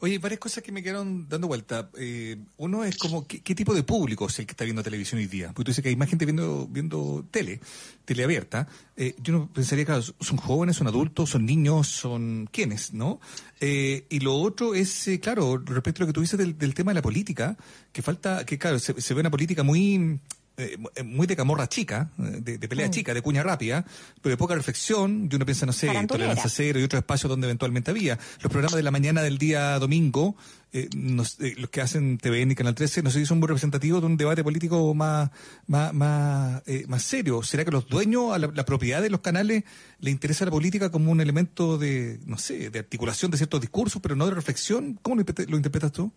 Oye, 0.00 0.18
varias 0.18 0.40
cosas 0.40 0.62
que 0.62 0.72
me 0.72 0.82
quedaron 0.82 1.28
dando 1.28 1.48
vuelta. 1.48 1.90
Eh, 1.98 2.36
uno 2.56 2.84
es 2.84 2.96
como, 2.96 3.26
¿qué, 3.26 3.54
tipo 3.54 3.74
de 3.74 3.82
público 3.82 4.26
es 4.26 4.38
el 4.38 4.46
que 4.46 4.52
está 4.52 4.64
viendo 4.64 4.82
televisión 4.82 5.18
hoy 5.18 5.26
día? 5.26 5.48
Porque 5.48 5.64
tú 5.64 5.70
dices 5.70 5.82
que 5.82 5.88
hay 5.88 5.96
más 5.96 6.08
gente 6.08 6.24
viendo, 6.24 6.66
viendo 6.68 7.24
tele, 7.30 7.60
tele 8.04 8.24
abierta. 8.24 8.68
Eh, 8.96 9.14
yo 9.22 9.32
no 9.32 9.52
pensaría, 9.52 9.84
claro, 9.84 10.02
son 10.02 10.36
jóvenes, 10.38 10.76
son 10.76 10.86
adultos, 10.86 11.30
son 11.30 11.46
niños, 11.46 11.88
son 11.88 12.48
quiénes, 12.52 12.92
¿no? 12.92 13.20
Eh, 13.60 14.06
y 14.08 14.20
lo 14.20 14.36
otro 14.36 14.74
es, 14.74 15.08
claro, 15.20 15.58
respecto 15.58 16.02
a 16.02 16.06
lo 16.06 16.06
que 16.08 16.14
tú 16.14 16.20
dices 16.20 16.38
del, 16.38 16.74
tema 16.74 16.92
de 16.92 16.96
la 16.96 17.02
política, 17.02 17.56
que 17.92 18.02
falta, 18.02 18.44
que 18.46 18.58
claro, 18.58 18.78
se, 18.78 19.00
se 19.00 19.14
ve 19.14 19.20
una 19.20 19.30
política 19.30 19.62
muy 19.62 20.20
eh, 20.58 20.76
eh, 20.96 21.04
muy 21.04 21.28
de 21.28 21.36
camorra 21.36 21.68
chica, 21.68 22.10
eh, 22.18 22.58
de, 22.58 22.68
pelea 22.68 22.88
mm. 22.88 22.90
chica, 22.90 23.14
de 23.14 23.22
cuña 23.22 23.44
rápida, 23.44 23.84
pero 24.20 24.32
de 24.32 24.36
poca 24.36 24.56
reflexión, 24.56 25.28
y 25.30 25.36
uno 25.36 25.46
piensa, 25.46 25.66
no 25.66 25.72
sé, 25.72 25.88
Tolerancia 26.08 26.50
Cero 26.50 26.80
y 26.80 26.82
otros 26.82 26.98
espacios 26.98 27.30
donde 27.30 27.46
eventualmente 27.46 27.92
había. 27.92 28.18
Los 28.42 28.50
programas 28.50 28.74
de 28.74 28.82
la 28.82 28.90
mañana 28.90 29.22
del 29.22 29.38
día 29.38 29.78
domingo, 29.78 30.34
los 30.72 31.36
que 31.70 31.80
hacen 31.80 32.18
TVN 32.18 32.50
y 32.50 32.54
Canal 32.56 32.74
13, 32.74 33.04
no 33.04 33.10
sé 33.10 33.20
si 33.20 33.26
son 33.26 33.38
muy 33.38 33.46
representativos 33.46 34.00
de 34.00 34.06
un 34.08 34.16
debate 34.16 34.42
político 34.42 34.92
más, 34.94 35.30
más, 35.68 35.94
más, 35.94 36.62
más 36.88 37.02
serio. 37.04 37.44
¿Será 37.44 37.64
que 37.64 37.70
los 37.70 37.88
dueños, 37.88 38.32
a 38.32 38.38
la, 38.38 38.64
propiedad 38.64 39.00
de 39.00 39.10
los 39.10 39.20
canales, 39.20 39.62
le 40.00 40.10
interesa 40.10 40.44
la 40.44 40.50
política 40.50 40.90
como 40.90 41.12
un 41.12 41.20
elemento 41.20 41.78
de, 41.78 42.18
no 42.26 42.36
sé, 42.36 42.70
de 42.70 42.80
articulación 42.80 43.30
de 43.30 43.36
ciertos 43.36 43.60
discursos, 43.60 44.02
pero 44.02 44.16
no 44.16 44.26
de 44.26 44.34
reflexión? 44.34 44.98
¿Cómo 45.02 45.14
lo 45.14 45.56
interpretas 45.56 45.92
tú? 45.92 46.12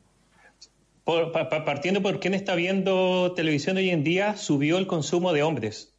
Partiendo 1.66 2.02
por 2.02 2.20
quién 2.20 2.34
está 2.34 2.56
viendo 2.56 3.34
televisión 3.34 3.78
hoy 3.78 3.90
en 3.90 4.04
día, 4.04 4.38
subió 4.38 4.78
el 4.78 4.88
consumo 4.88 5.34
de 5.34 5.44
hombres. 5.44 5.92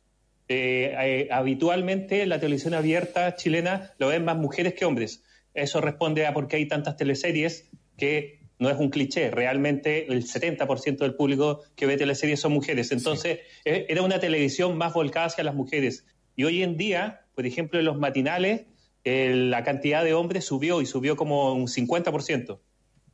Eh, 0.48 0.94
eh, 1.00 1.28
habitualmente 1.30 2.26
la 2.26 2.38
televisión 2.38 2.74
abierta 2.74 3.36
chilena 3.36 3.94
lo 3.98 4.08
ven 4.08 4.24
más 4.24 4.36
mujeres 4.36 4.74
que 4.74 4.84
hombres. 4.84 5.22
Eso 5.54 5.80
responde 5.80 6.26
a 6.26 6.34
por 6.34 6.48
qué 6.48 6.56
hay 6.56 6.66
tantas 6.66 6.96
teleseries 6.96 7.70
que 7.96 8.40
no 8.58 8.68
es 8.70 8.78
un 8.78 8.90
cliché, 8.90 9.30
realmente 9.30 10.12
el 10.12 10.24
70% 10.24 10.98
del 10.98 11.14
público 11.14 11.62
que 11.74 11.86
ve 11.86 11.96
teleseries 11.96 12.40
son 12.40 12.52
mujeres. 12.52 12.92
Entonces, 12.92 13.40
eh, 13.64 13.86
era 13.88 14.02
una 14.02 14.20
televisión 14.20 14.76
más 14.76 14.92
volcada 14.92 15.26
hacia 15.26 15.44
las 15.44 15.54
mujeres. 15.54 16.06
Y 16.36 16.44
hoy 16.44 16.62
en 16.62 16.76
día, 16.76 17.22
por 17.34 17.46
ejemplo, 17.46 17.78
en 17.78 17.86
los 17.86 17.98
matinales, 17.98 18.66
la 19.04 19.64
cantidad 19.64 20.04
de 20.04 20.14
hombres 20.14 20.44
subió 20.44 20.80
y 20.80 20.86
subió 20.86 21.16
como 21.16 21.54
un 21.54 21.66
50%. 21.66 22.60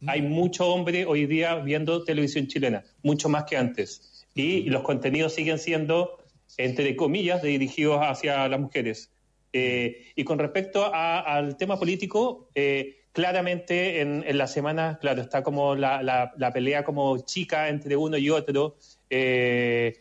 Hay 0.07 0.23
mucho 0.23 0.69
hombre 0.69 1.05
hoy 1.07 1.27
día 1.27 1.57
viendo 1.57 2.05
televisión 2.05 2.47
chilena, 2.47 2.85
mucho 3.03 3.29
más 3.29 3.45
que 3.45 3.57
antes. 3.57 4.27
Y 4.35 4.63
los 4.71 4.83
contenidos 4.83 5.35
siguen 5.35 5.59
siendo, 5.59 6.19
entre 6.57 6.95
comillas, 6.95 7.43
dirigidos 7.43 8.01
hacia 8.03 8.47
las 8.49 8.61
mujeres. 8.61 9.11
Eh, 9.53 10.13
y 10.15 10.25
con 10.25 10.39
respecto 10.39 10.93
al 10.95 11.57
tema 11.57 11.79
político, 11.79 12.49
eh, 12.55 12.99
claramente 13.13 14.01
en, 14.01 14.39
la 14.39 14.47
semana, 14.47 14.99
claro, 15.01 15.23
está 15.23 15.43
como 15.43 15.75
la, 15.75 16.33
pelea 16.53 16.85
como 16.85 17.19
chica 17.19 17.69
entre 17.69 17.97
uno 17.97 18.17
y 18.17 18.31
otro. 18.31 18.77
Eh, 19.11 19.99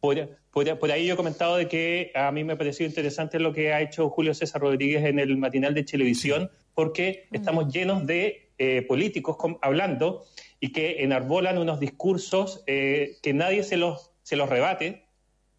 por, 0.00 0.90
ahí 0.90 1.06
yo 1.06 1.14
he 1.14 1.16
comentado 1.16 1.56
de 1.56 1.68
que 1.68 2.10
a 2.14 2.32
mí 2.32 2.44
me 2.44 2.56
pareció 2.56 2.86
interesante 2.86 3.38
lo 3.38 3.52
que 3.52 3.72
ha 3.72 3.80
hecho 3.80 4.08
Julio 4.08 4.34
César 4.34 4.62
Rodríguez 4.62 5.04
en 5.04 5.18
el 5.18 5.36
matinal 5.36 5.74
de 5.74 5.84
televisión, 5.84 6.50
porque 6.74 7.26
mm. 7.30 7.34
estamos 7.36 7.72
llenos 7.72 8.06
de 8.06 8.45
eh, 8.58 8.82
políticos 8.82 9.36
hablando 9.60 10.24
y 10.60 10.72
que 10.72 11.02
enarbolan 11.02 11.58
unos 11.58 11.80
discursos 11.80 12.62
eh, 12.66 13.16
que 13.22 13.34
nadie 13.34 13.62
se 13.62 13.76
los, 13.76 14.10
se 14.22 14.36
los 14.36 14.48
rebate. 14.48 15.04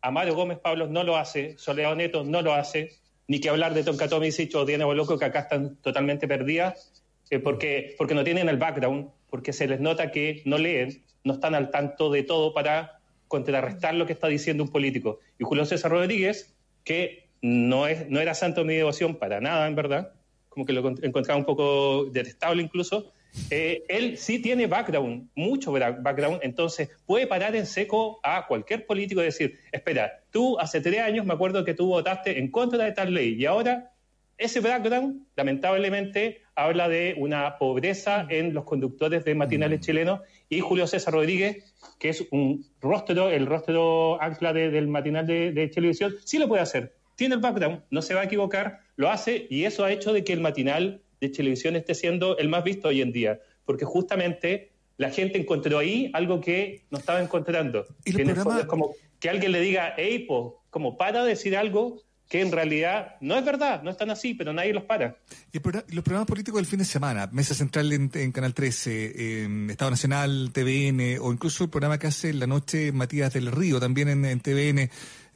Amaro 0.02 0.36
Gómez 0.36 0.60
Pablos 0.60 0.90
no 0.90 1.04
lo 1.04 1.18
hace, 1.18 1.58
Soledad 1.58 1.96
Neto 1.96 2.24
no 2.24 2.42
lo 2.42 2.54
hace, 2.54 2.98
ni 3.28 3.40
que 3.40 3.50
hablar 3.50 3.74
de 3.74 3.84
Tonka 3.84 4.08
Tomisic 4.08 4.56
o 4.56 4.66
Diana 4.66 4.86
Boloco, 4.86 5.20
que 5.20 5.26
acá 5.26 5.40
están 5.40 5.76
totalmente 5.78 6.28
perdidas, 6.28 7.04
eh, 7.30 7.40
porque, 7.40 7.96
porque 7.98 8.16
no 8.16 8.24
tienen 8.24 8.50
el 8.50 8.58
background, 8.58 9.10
porque 9.30 9.54
se 9.54 9.68
les 9.68 9.80
nota 9.80 10.12
que 10.12 10.42
no 10.46 10.58
leen, 10.58 11.04
no 11.24 11.34
están 11.34 11.56
al 11.56 11.70
tanto 11.72 12.10
de 12.10 12.24
todo 12.24 12.54
para 12.54 13.00
contrarrestar 13.28 13.94
lo 13.94 14.06
que 14.06 14.14
está 14.14 14.28
diciendo 14.28 14.64
un 14.64 14.72
político. 14.72 15.20
Y 15.38 15.44
Julio 15.44 15.66
César 15.66 15.92
Rodríguez, 15.92 16.56
que 16.84 17.28
no, 17.42 17.88
es, 17.88 18.10
no 18.10 18.20
era 18.22 18.34
santo 18.34 18.62
de 18.62 18.68
mi 18.68 18.76
devoción 18.76 19.16
para 19.16 19.42
nada, 19.42 19.68
en 19.68 19.76
verdad, 19.76 20.14
como 20.58 20.66
que 20.66 20.74
lo 20.74 20.90
encontraba 21.04 21.38
un 21.38 21.46
poco 21.46 22.06
detestable 22.06 22.64
incluso. 22.64 23.14
Eh, 23.52 23.84
él 23.90 24.18
sí 24.18 24.40
tiene 24.40 24.66
background, 24.66 25.30
mucho 25.36 25.72
background, 25.72 26.40
entonces 26.42 26.90
puede 27.06 27.28
parar 27.28 27.56
en 27.56 27.68
seco 27.68 28.20
a 28.24 28.48
cualquier 28.48 28.88
político 28.88 29.22
y 29.22 29.26
decir, 29.26 29.60
espera, 29.72 30.24
tú 30.32 30.58
hace 30.60 30.82
tres 30.82 31.02
años 31.02 31.28
me 31.28 31.36
acuerdo 31.36 31.64
que 31.64 31.76
tú 31.76 31.86
votaste 31.86 32.40
en 32.40 32.50
contra 32.50 32.86
de 32.86 32.92
tal 32.92 33.14
ley 33.14 33.36
y 33.36 33.46
ahora 33.46 33.92
ese 34.40 34.60
background 34.60 35.28
lamentablemente 35.36 36.42
habla 36.56 36.90
de 36.90 37.14
una 37.20 37.60
pobreza 37.60 38.26
en 38.28 38.56
los 38.56 38.64
conductores 38.64 39.24
de 39.26 39.36
matinales 39.36 39.82
mm. 39.82 39.84
chilenos 39.84 40.22
y 40.50 40.62
Julio 40.62 40.88
César 40.88 41.14
Rodríguez, 41.14 41.76
que 42.00 42.10
es 42.10 42.26
un 42.32 42.66
rostro, 42.82 43.30
el 43.30 43.46
rostro 43.46 44.20
ancla 44.20 44.54
del 44.54 44.88
matinal 44.88 45.28
de, 45.28 45.52
de 45.52 45.68
televisión, 45.68 46.16
sí 46.24 46.40
lo 46.40 46.48
puede 46.48 46.64
hacer 46.64 46.97
tiene 47.18 47.36
el 47.36 47.42
background, 47.42 47.82
no 47.90 48.02
se 48.02 48.14
va 48.14 48.22
a 48.22 48.24
equivocar, 48.24 48.80
lo 48.96 49.10
hace 49.10 49.48
y 49.50 49.66
eso 49.66 49.84
ha 49.84 49.92
hecho 49.92 50.14
de 50.14 50.24
que 50.24 50.32
el 50.32 50.40
matinal 50.40 51.02
de 51.20 51.30
televisión 51.30 51.76
esté 51.76 51.96
siendo 51.96 52.38
el 52.38 52.48
más 52.48 52.64
visto 52.64 52.88
hoy 52.88 53.02
en 53.02 53.12
día, 53.12 53.42
porque 53.66 53.84
justamente 53.84 54.72
la 54.96 55.10
gente 55.10 55.38
encontró 55.38 55.80
ahí 55.80 56.10
algo 56.14 56.40
que 56.40 56.86
no 56.90 56.98
estaba 56.98 57.22
encontrando. 57.22 57.86
¿Y 58.06 58.12
los, 58.12 58.22
programas, 58.22 58.66
como... 58.66 58.92
que 59.20 59.30
alguien 59.30 59.52
le 59.52 59.60
diga, 59.60 59.94
hey, 59.98 60.20
po, 60.28 60.64
como 60.70 60.96
para 60.96 61.26
decir 61.26 61.58
algo 61.58 62.02
que 62.30 62.42
en 62.42 62.52
realidad 62.52 63.16
no 63.22 63.38
es 63.38 63.46
verdad, 63.46 63.84
no 63.84 63.92
están 63.92 64.10
así, 64.10 64.34
pero 64.34 64.52
nadie 64.52 64.74
los 64.74 64.84
para. 64.84 65.18
Y 65.52 65.60
los 65.60 66.04
programas 66.04 66.28
políticos 66.28 66.60
del 66.60 66.66
fin 66.66 66.80
de 66.80 66.86
semana, 66.86 67.30
Mesa 67.32 67.54
Central 67.54 67.92
en, 67.94 68.32
Canal 68.32 68.54
13, 68.54 69.70
Estado 69.72 69.92
Nacional, 69.92 70.52
TVN, 70.52 71.20
o 71.22 71.32
incluso 71.32 71.64
el 71.64 71.70
programa 71.70 71.98
que 71.98 72.08
hace 72.08 72.30
en 72.30 72.40
la 72.40 72.48
noche 72.48 72.92
Matías 72.92 73.34
del 73.34 73.52
Río, 73.52 73.80
también 73.80 74.26
en, 74.26 74.40
TVN, 74.42 74.90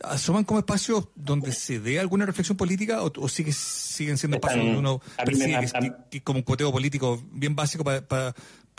¿asoman 0.04 0.44
como 0.44 0.60
espacios 0.60 1.08
donde 1.16 1.52
se 1.52 1.80
dé 1.80 2.00
alguna 2.00 2.26
reflexión 2.26 2.58
política 2.58 3.02
o, 3.04 3.28
sigue, 3.28 3.52
siguen 3.52 4.18
siendo 4.18 4.38
espacios 4.38 4.66
donde 4.66 4.80
uno 4.80 5.02
percibe 5.24 6.22
como 6.24 6.40
un 6.40 6.44
coteo 6.44 6.72
político 6.72 7.22
bien 7.32 7.56
básico 7.56 7.84
para 7.84 8.34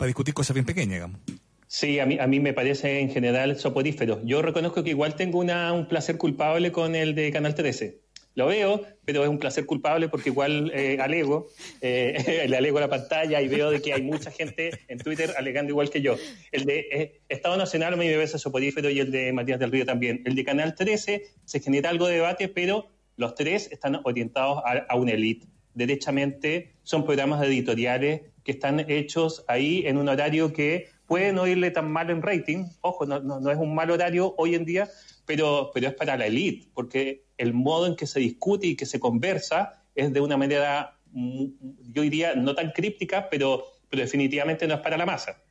discutir 0.05 0.33
cosas 0.33 0.53
bien 0.53 0.65
pequeñas, 0.65 0.95
digamos? 0.95 1.19
Sí, 1.67 1.99
a 1.99 2.05
mí, 2.05 2.19
a 2.19 2.27
mí 2.27 2.39
me 2.39 2.53
parece 2.53 2.99
en 2.99 3.09
general 3.09 3.57
soporífero. 3.57 4.21
Yo 4.23 4.43
reconozco 4.43 4.83
que 4.83 4.91
igual 4.91 5.15
tengo 5.15 5.39
una, 5.39 5.73
un 5.73 5.87
placer 5.87 6.17
culpable 6.17 6.71
con 6.71 6.95
el 6.95 7.15
de 7.15 7.31
Canal 7.31 7.55
13 7.55 8.02
lo 8.35 8.47
veo, 8.47 8.81
pero 9.05 9.23
es 9.23 9.29
un 9.29 9.37
placer 9.37 9.65
culpable 9.65 10.09
porque 10.09 10.29
igual 10.29 10.71
eh, 10.73 10.97
alego, 10.99 11.47
eh, 11.81 12.45
le 12.47 12.57
alego 12.57 12.79
la 12.79 12.89
pantalla 12.89 13.41
y 13.41 13.47
veo 13.47 13.69
de 13.69 13.81
que 13.81 13.93
hay 13.93 14.01
mucha 14.01 14.31
gente 14.31 14.71
en 14.87 14.97
Twitter 14.97 15.33
alegando 15.37 15.71
igual 15.71 15.89
que 15.89 16.01
yo. 16.01 16.15
El 16.51 16.65
de 16.65 16.79
eh, 16.91 17.21
Estado 17.29 17.57
Nacional 17.57 17.95
me 17.97 18.11
parece 18.11 18.39
soporífero 18.39 18.89
y 18.89 18.99
el 18.99 19.11
de 19.11 19.33
Matías 19.33 19.59
del 19.59 19.71
Río 19.71 19.85
también. 19.85 20.21
El 20.25 20.35
de 20.35 20.43
Canal 20.43 20.75
13 20.75 21.23
se 21.45 21.59
genera 21.59 21.89
algo 21.89 22.07
de 22.07 22.15
debate, 22.15 22.47
pero 22.47 22.89
los 23.15 23.35
tres 23.35 23.71
están 23.71 24.01
orientados 24.03 24.61
a, 24.65 24.85
a 24.89 24.95
una 24.95 25.11
élite. 25.11 25.47
Derechamente 25.75 26.73
son 26.83 27.05
programas 27.05 27.43
editoriales 27.45 28.21
que 28.43 28.51
están 28.51 28.79
hechos 28.89 29.45
ahí 29.47 29.83
en 29.85 29.97
un 29.97 30.09
horario 30.09 30.53
que 30.53 30.87
puede 31.07 31.33
no 31.33 31.47
irle 31.47 31.71
tan 31.71 31.91
mal 31.91 32.09
en 32.09 32.21
rating. 32.21 32.65
Ojo, 32.81 33.05
no, 33.05 33.19
no, 33.19 33.39
no 33.39 33.51
es 33.51 33.57
un 33.57 33.75
mal 33.75 33.91
horario 33.91 34.33
hoy 34.37 34.55
en 34.55 34.65
día, 34.65 34.89
pero, 35.25 35.71
pero 35.73 35.87
es 35.87 35.93
para 35.93 36.17
la 36.17 36.27
élite, 36.27 36.67
porque 36.73 37.25
el 37.37 37.53
modo 37.53 37.87
en 37.87 37.95
que 37.95 38.07
se 38.07 38.19
discute 38.19 38.67
y 38.67 38.75
que 38.75 38.85
se 38.85 38.99
conversa 38.99 39.83
es 39.95 40.11
de 40.13 40.21
una 40.21 40.37
manera, 40.37 40.97
yo 41.13 42.01
diría, 42.01 42.35
no 42.35 42.55
tan 42.55 42.71
críptica, 42.71 43.29
pero, 43.29 43.63
pero 43.89 44.01
definitivamente 44.01 44.67
no 44.67 44.75
es 44.75 44.79
para 44.81 44.97
la 44.97 45.05
masa. 45.05 45.41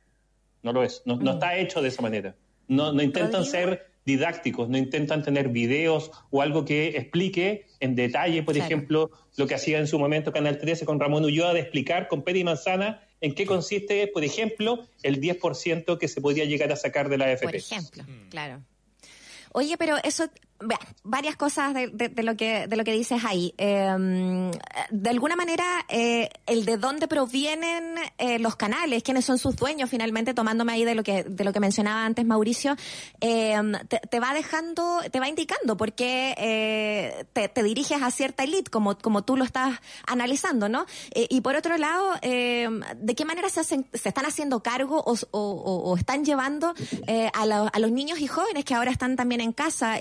No 0.61 0.71
lo 0.71 0.83
es, 0.83 1.01
no, 1.05 1.17
no 1.17 1.31
mm. 1.31 1.33
está 1.33 1.57
hecho 1.57 1.81
de 1.81 1.89
esa 1.89 2.01
manera. 2.01 2.35
No, 2.67 2.93
no 2.93 3.01
intentan 3.01 3.45
ser 3.45 3.93
didácticos, 4.05 4.69
no 4.69 4.77
intentan 4.77 5.23
tener 5.23 5.49
videos 5.49 6.11
o 6.29 6.41
algo 6.41 6.65
que 6.65 6.89
explique 6.97 7.65
en 7.79 7.95
detalle, 7.95 8.43
por 8.43 8.57
ejemplo, 8.57 9.11
lo 9.37 9.47
que 9.47 9.55
hacía 9.55 9.79
en 9.79 9.87
su 9.87 9.97
momento 9.97 10.31
Canal 10.31 10.57
13 10.57 10.85
con 10.85 10.99
Ramón 10.99 11.23
Ulloa 11.23 11.53
de 11.53 11.61
explicar 11.61 12.07
con 12.07 12.23
Peri 12.23 12.43
Manzana 12.43 13.01
en 13.23 13.33
qué 13.33 13.45
consiste, 13.45 14.05
por 14.07 14.25
ejemplo, 14.25 14.85
el 15.01 15.21
10% 15.21 15.97
que 15.97 16.09
se 16.09 16.19
podría 16.19 16.43
llegar 16.43 16.73
a 16.73 16.75
sacar 16.75 17.07
de 17.07 17.17
la 17.17 17.25
AFP. 17.25 17.45
Por 17.45 17.55
ejemplo, 17.55 18.03
claro. 18.29 18.61
Oye, 19.53 19.77
pero 19.77 19.95
eso 20.03 20.25
varias 21.03 21.35
cosas 21.35 21.73
de, 21.73 21.89
de, 21.89 22.23
lo 22.23 22.35
que 22.35 22.67
de 22.67 22.75
lo 22.75 22.83
que 22.83 22.93
dices 22.93 23.23
ahí. 23.25 23.53
Em, 23.57 24.51
de 24.89 25.09
alguna 25.09 25.35
manera, 25.35 25.63
eh, 25.89 26.29
el 26.45 26.65
de 26.65 26.77
dónde 26.77 27.07
provienen 27.07 27.95
eh, 28.17 28.39
los 28.39 28.55
canales, 28.55 29.03
quiénes 29.03 29.25
son 29.25 29.37
sus 29.37 29.55
dueños, 29.55 29.89
finalmente, 29.89 30.33
tomándome 30.33 30.73
ahí 30.73 30.85
de 30.85 30.95
lo 30.95 31.03
que 31.03 31.23
de 31.23 31.43
lo 31.43 31.51
que 31.51 31.59
mencionaba 31.59 32.05
antes 32.05 32.25
Mauricio, 32.25 32.75
em, 33.19 33.73
te, 34.09 34.19
va 34.19 34.33
dejando, 34.33 35.01
te 35.11 35.19
va 35.19 35.27
indicando 35.27 35.75
por 35.77 35.93
qué 35.93 36.35
eh, 36.37 37.25
te, 37.33 37.63
diriges 37.63 38.01
a 38.01 38.11
cierta 38.11 38.43
elite, 38.43 38.71
como 38.71 38.97
como 38.97 39.23
tú 39.23 39.37
lo 39.37 39.43
estás 39.43 39.79
analizando, 40.07 40.69
¿no? 40.69 40.85
y 41.15 41.41
por 41.41 41.55
otro 41.55 41.77
lado, 41.77 42.11
em, 42.21 42.81
de 42.97 43.15
qué 43.15 43.25
manera 43.25 43.49
se 43.49 43.59
hacen, 43.59 43.85
se 43.93 44.09
están 44.09 44.25
haciendo 44.25 44.61
cargo 44.61 45.03
o, 45.05 45.97
están 45.97 46.25
llevando 46.25 46.73
a, 47.33 47.69
a, 47.73 47.79
los 47.79 47.91
niños 47.91 48.19
y 48.19 48.27
jóvenes 48.27 48.65
que 48.65 48.73
ahora 48.73 48.91
están 48.91 49.15
también 49.15 49.41
en 49.41 49.51
casa. 49.51 49.97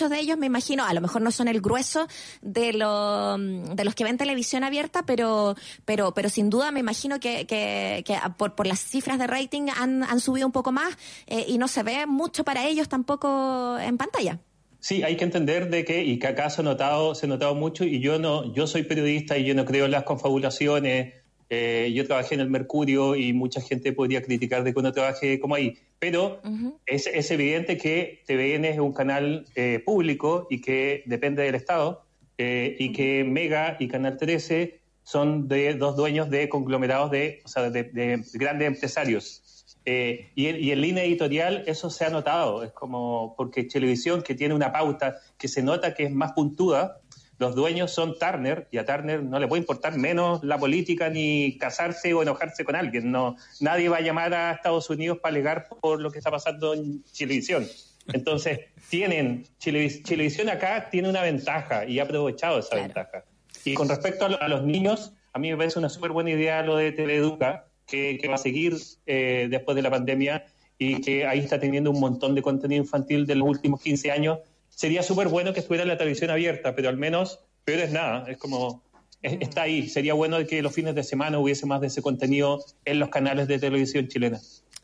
Muchos 0.00 0.16
de 0.16 0.20
ellos, 0.20 0.38
me 0.38 0.46
imagino, 0.46 0.86
a 0.86 0.94
lo 0.94 1.02
mejor 1.02 1.20
no 1.20 1.30
son 1.30 1.46
el 1.46 1.60
grueso 1.60 2.08
de, 2.40 2.72
lo, 2.72 3.36
de 3.36 3.84
los 3.84 3.94
que 3.94 4.02
ven 4.02 4.16
televisión 4.16 4.64
abierta, 4.64 5.04
pero, 5.04 5.56
pero, 5.84 6.14
pero 6.14 6.30
sin 6.30 6.48
duda 6.48 6.70
me 6.70 6.80
imagino 6.80 7.20
que, 7.20 7.46
que, 7.46 8.02
por, 8.38 8.54
por, 8.54 8.66
las 8.66 8.80
cifras 8.80 9.18
de 9.18 9.26
rating 9.26 9.66
han, 9.76 10.02
han 10.02 10.20
subido 10.20 10.46
un 10.46 10.52
poco 10.52 10.72
más 10.72 10.96
eh, 11.26 11.44
y 11.46 11.58
no 11.58 11.68
se 11.68 11.82
ve 11.82 12.06
mucho 12.06 12.44
para 12.44 12.66
ellos 12.66 12.88
tampoco 12.88 13.78
en 13.78 13.98
pantalla. 13.98 14.40
Sí, 14.78 15.02
hay 15.02 15.18
que 15.18 15.24
entender 15.24 15.68
de 15.68 15.84
que, 15.84 16.02
y 16.02 16.18
que 16.18 16.28
acá 16.28 16.48
se 16.48 16.62
ha 16.62 16.64
notado, 16.64 17.14
se 17.14 17.26
ha 17.26 17.28
notado 17.28 17.54
mucho, 17.54 17.84
y 17.84 18.00
yo 18.00 18.18
no, 18.18 18.50
yo 18.54 18.66
soy 18.66 18.84
periodista 18.84 19.36
y 19.36 19.44
yo 19.44 19.54
no 19.54 19.66
creo 19.66 19.84
en 19.84 19.90
las 19.90 20.04
confabulaciones 20.04 21.12
eh, 21.52 21.90
yo 21.92 22.06
trabajé 22.06 22.36
en 22.36 22.42
el 22.42 22.48
Mercurio 22.48 23.16
y 23.16 23.32
mucha 23.32 23.60
gente 23.60 23.92
podría 23.92 24.22
criticar 24.22 24.62
de 24.62 24.72
que 24.72 24.78
uno 24.78 24.92
trabaje 24.92 25.40
como 25.40 25.56
ahí, 25.56 25.76
pero 25.98 26.40
es, 26.86 27.08
es, 27.08 27.28
evidente 27.32 27.76
que 27.76 28.22
TVN 28.24 28.66
es 28.66 28.78
un 28.78 28.92
canal 28.92 29.46
eh, 29.56 29.82
público 29.84 30.46
y 30.48 30.60
que 30.60 31.02
depende 31.06 31.42
del 31.42 31.56
Estado 31.56 32.04
eh, 32.38 32.76
y 32.78 32.92
que 32.92 33.24
Mega 33.24 33.76
y 33.80 33.88
Canal 33.88 34.16
13 34.16 34.78
son 35.02 35.48
de 35.48 35.74
dos 35.74 35.96
dueños 35.96 36.30
de 36.30 36.48
conglomerados 36.48 37.10
de, 37.10 37.40
o 37.44 37.48
sea, 37.48 37.68
de, 37.68 38.22
grandes 38.34 38.68
empresarios. 38.68 39.66
y, 39.84 40.22
y, 40.36 40.70
en 40.70 40.80
línea 40.80 41.02
editorial 41.02 41.64
eso 41.66 41.90
se 41.90 42.04
ha 42.04 42.10
notado, 42.10 42.62
es 42.62 42.70
como 42.70 43.34
porque 43.36 43.64
televisión 43.64 44.22
que 44.22 44.36
tiene 44.36 44.54
una 44.54 44.70
pauta 44.70 45.16
que 45.36 45.48
se 45.48 45.64
nota 45.64 45.94
que 45.94 46.04
es 46.04 46.12
más 46.12 46.30
puntuda, 46.30 46.99
los 47.40 47.54
dueños 47.54 47.90
son 47.90 48.18
Turner 48.18 48.68
y 48.70 48.76
a 48.76 48.84
Turner 48.84 49.22
no 49.22 49.40
le 49.40 49.48
puede 49.48 49.60
importar 49.60 49.96
menos 49.96 50.44
la 50.44 50.58
política 50.58 51.08
ni 51.08 51.56
casarse 51.56 52.12
o 52.12 52.22
enojarse 52.22 52.66
con 52.66 52.76
alguien. 52.76 53.10
No, 53.10 53.34
nadie 53.60 53.88
va 53.88 53.96
a 53.96 54.00
llamar 54.02 54.34
a 54.34 54.52
Estados 54.52 54.90
Unidos 54.90 55.18
para 55.22 55.32
alegar 55.32 55.66
por 55.80 56.02
lo 56.02 56.10
que 56.10 56.18
está 56.18 56.30
pasando 56.30 56.74
en 56.74 57.02
Chilevisión. 57.04 57.66
Entonces, 58.12 58.60
tienen, 58.90 59.46
Chilevisión 59.58 60.50
acá 60.50 60.90
tiene 60.90 61.08
una 61.08 61.22
ventaja 61.22 61.86
y 61.86 61.98
ha 61.98 62.02
aprovechado 62.02 62.58
esa 62.58 62.76
ventaja. 62.76 63.24
Y 63.64 63.72
con 63.72 63.88
respecto 63.88 64.26
a, 64.26 64.48
los 64.48 64.62
niños, 64.62 65.14
a 65.32 65.38
mí 65.38 65.50
me 65.50 65.56
parece 65.56 65.78
una 65.78 65.88
súper 65.88 66.10
buena 66.10 66.32
idea 66.32 66.62
lo 66.62 66.76
de 66.76 66.92
Teleeduca, 66.92 67.68
que, 67.86 68.18
que 68.20 68.28
va 68.28 68.34
a 68.34 68.38
seguir 68.38 68.76
eh, 69.06 69.48
después 69.50 69.76
de 69.76 69.82
la 69.82 69.90
pandemia 69.90 70.44
y 70.76 71.00
que 71.00 71.26
ahí 71.26 71.38
está 71.38 71.58
teniendo 71.58 71.90
un 71.90 72.00
montón 72.00 72.34
de 72.34 72.42
contenido 72.42 72.82
infantil 72.82 73.26
de 73.26 73.34
los 73.34 73.48
últimos 73.48 73.80
15 73.80 74.10
años 74.10 74.40
sería 74.70 75.02
súper 75.02 75.28
bueno 75.28 75.52
que 75.52 75.60
estuviera 75.60 75.84
la 75.84 75.98
televisión 75.98 76.30
abierta, 76.30 76.74
pero 76.74 76.88
al 76.88 76.96
menos 76.96 77.40
peor 77.64 77.80
es 77.80 77.92
nada, 77.92 78.24
es 78.30 78.38
como 78.38 78.82
está 79.22 79.62
ahí. 79.62 79.88
Sería 79.88 80.14
bueno 80.14 80.44
que 80.46 80.62
los 80.62 80.72
fines 80.72 80.94
de 80.94 81.02
semana 81.02 81.38
hubiese 81.38 81.66
más 81.66 81.80
de 81.80 81.88
ese 81.88 82.02
contenido 82.02 82.64
en 82.84 82.98
los 82.98 83.10
canales 83.10 83.48
de 83.48 83.58
televisión 83.58 84.08
chilena. 84.08 84.40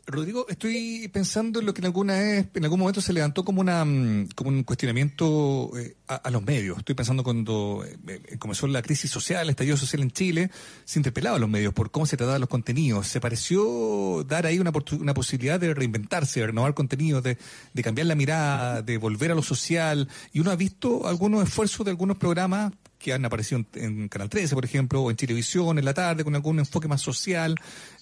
Rodrigo, 0.09 0.45
estoy 0.47 1.09
pensando 1.09 1.59
en 1.59 1.65
lo 1.65 1.73
que 1.73 1.81
en 1.81 1.85
alguna 1.85 2.13
vez, 2.13 2.47
en 2.53 2.63
algún 2.63 2.79
momento 2.79 3.01
se 3.01 3.11
levantó 3.11 3.43
como 3.43 3.59
una 3.59 3.83
mm, 3.83 4.29
como 4.35 4.49
un 4.49 4.63
cuestionamiento 4.63 5.69
eh, 5.77 5.97
a, 6.07 6.31
los 6.31 6.41
medios. 6.43 6.77
Estoy 6.77 6.95
pensando 6.95 7.25
cuando 7.25 7.83
eh, 7.85 7.97
eh, 8.07 8.37
comenzó 8.37 8.67
la 8.67 8.81
crisis 8.81 9.11
social, 9.11 9.43
el 9.43 9.49
estallido 9.49 9.75
social 9.75 10.01
en 10.01 10.11
Chile, 10.11 10.49
se 10.85 10.99
interpelaba 10.99 11.35
a 11.35 11.39
los 11.39 11.49
medios 11.49 11.73
por 11.73 11.91
cómo 11.91 12.05
se 12.05 12.15
trataban 12.15 12.39
los 12.39 12.49
contenidos. 12.49 13.07
Se 13.07 13.19
pareció 13.19 14.23
dar 14.25 14.45
ahí 14.45 14.59
una, 14.59 14.71
una 14.97 15.13
posibilidad 15.13 15.59
de 15.59 15.73
reinventarse, 15.73 16.39
de 16.39 16.47
renovar 16.47 16.73
contenidos, 16.73 17.21
de, 17.21 17.37
de 17.73 17.83
cambiar 17.83 18.07
la 18.07 18.15
mirada, 18.15 18.81
de 18.81 18.97
volver 18.97 19.33
a 19.33 19.35
lo 19.35 19.43
social. 19.43 20.07
Y 20.31 20.39
uno 20.39 20.51
ha 20.51 20.55
visto 20.55 21.05
algunos 21.05 21.43
esfuerzos 21.43 21.83
de 21.83 21.91
algunos 21.91 22.15
programas 22.15 22.71
que 22.97 23.13
han 23.13 23.23
aparecido 23.25 23.63
en, 23.75 24.07
Canal 24.09 24.29
13, 24.29 24.55
por 24.55 24.65
ejemplo, 24.65 25.01
o 25.03 25.11
en 25.11 25.17
Televisión 25.17 25.77
en 25.77 25.85
la 25.85 25.93
tarde, 25.93 26.23
con 26.23 26.35
algún 26.35 26.59
enfoque 26.59 26.87
más 26.87 27.01
social, 27.01 27.55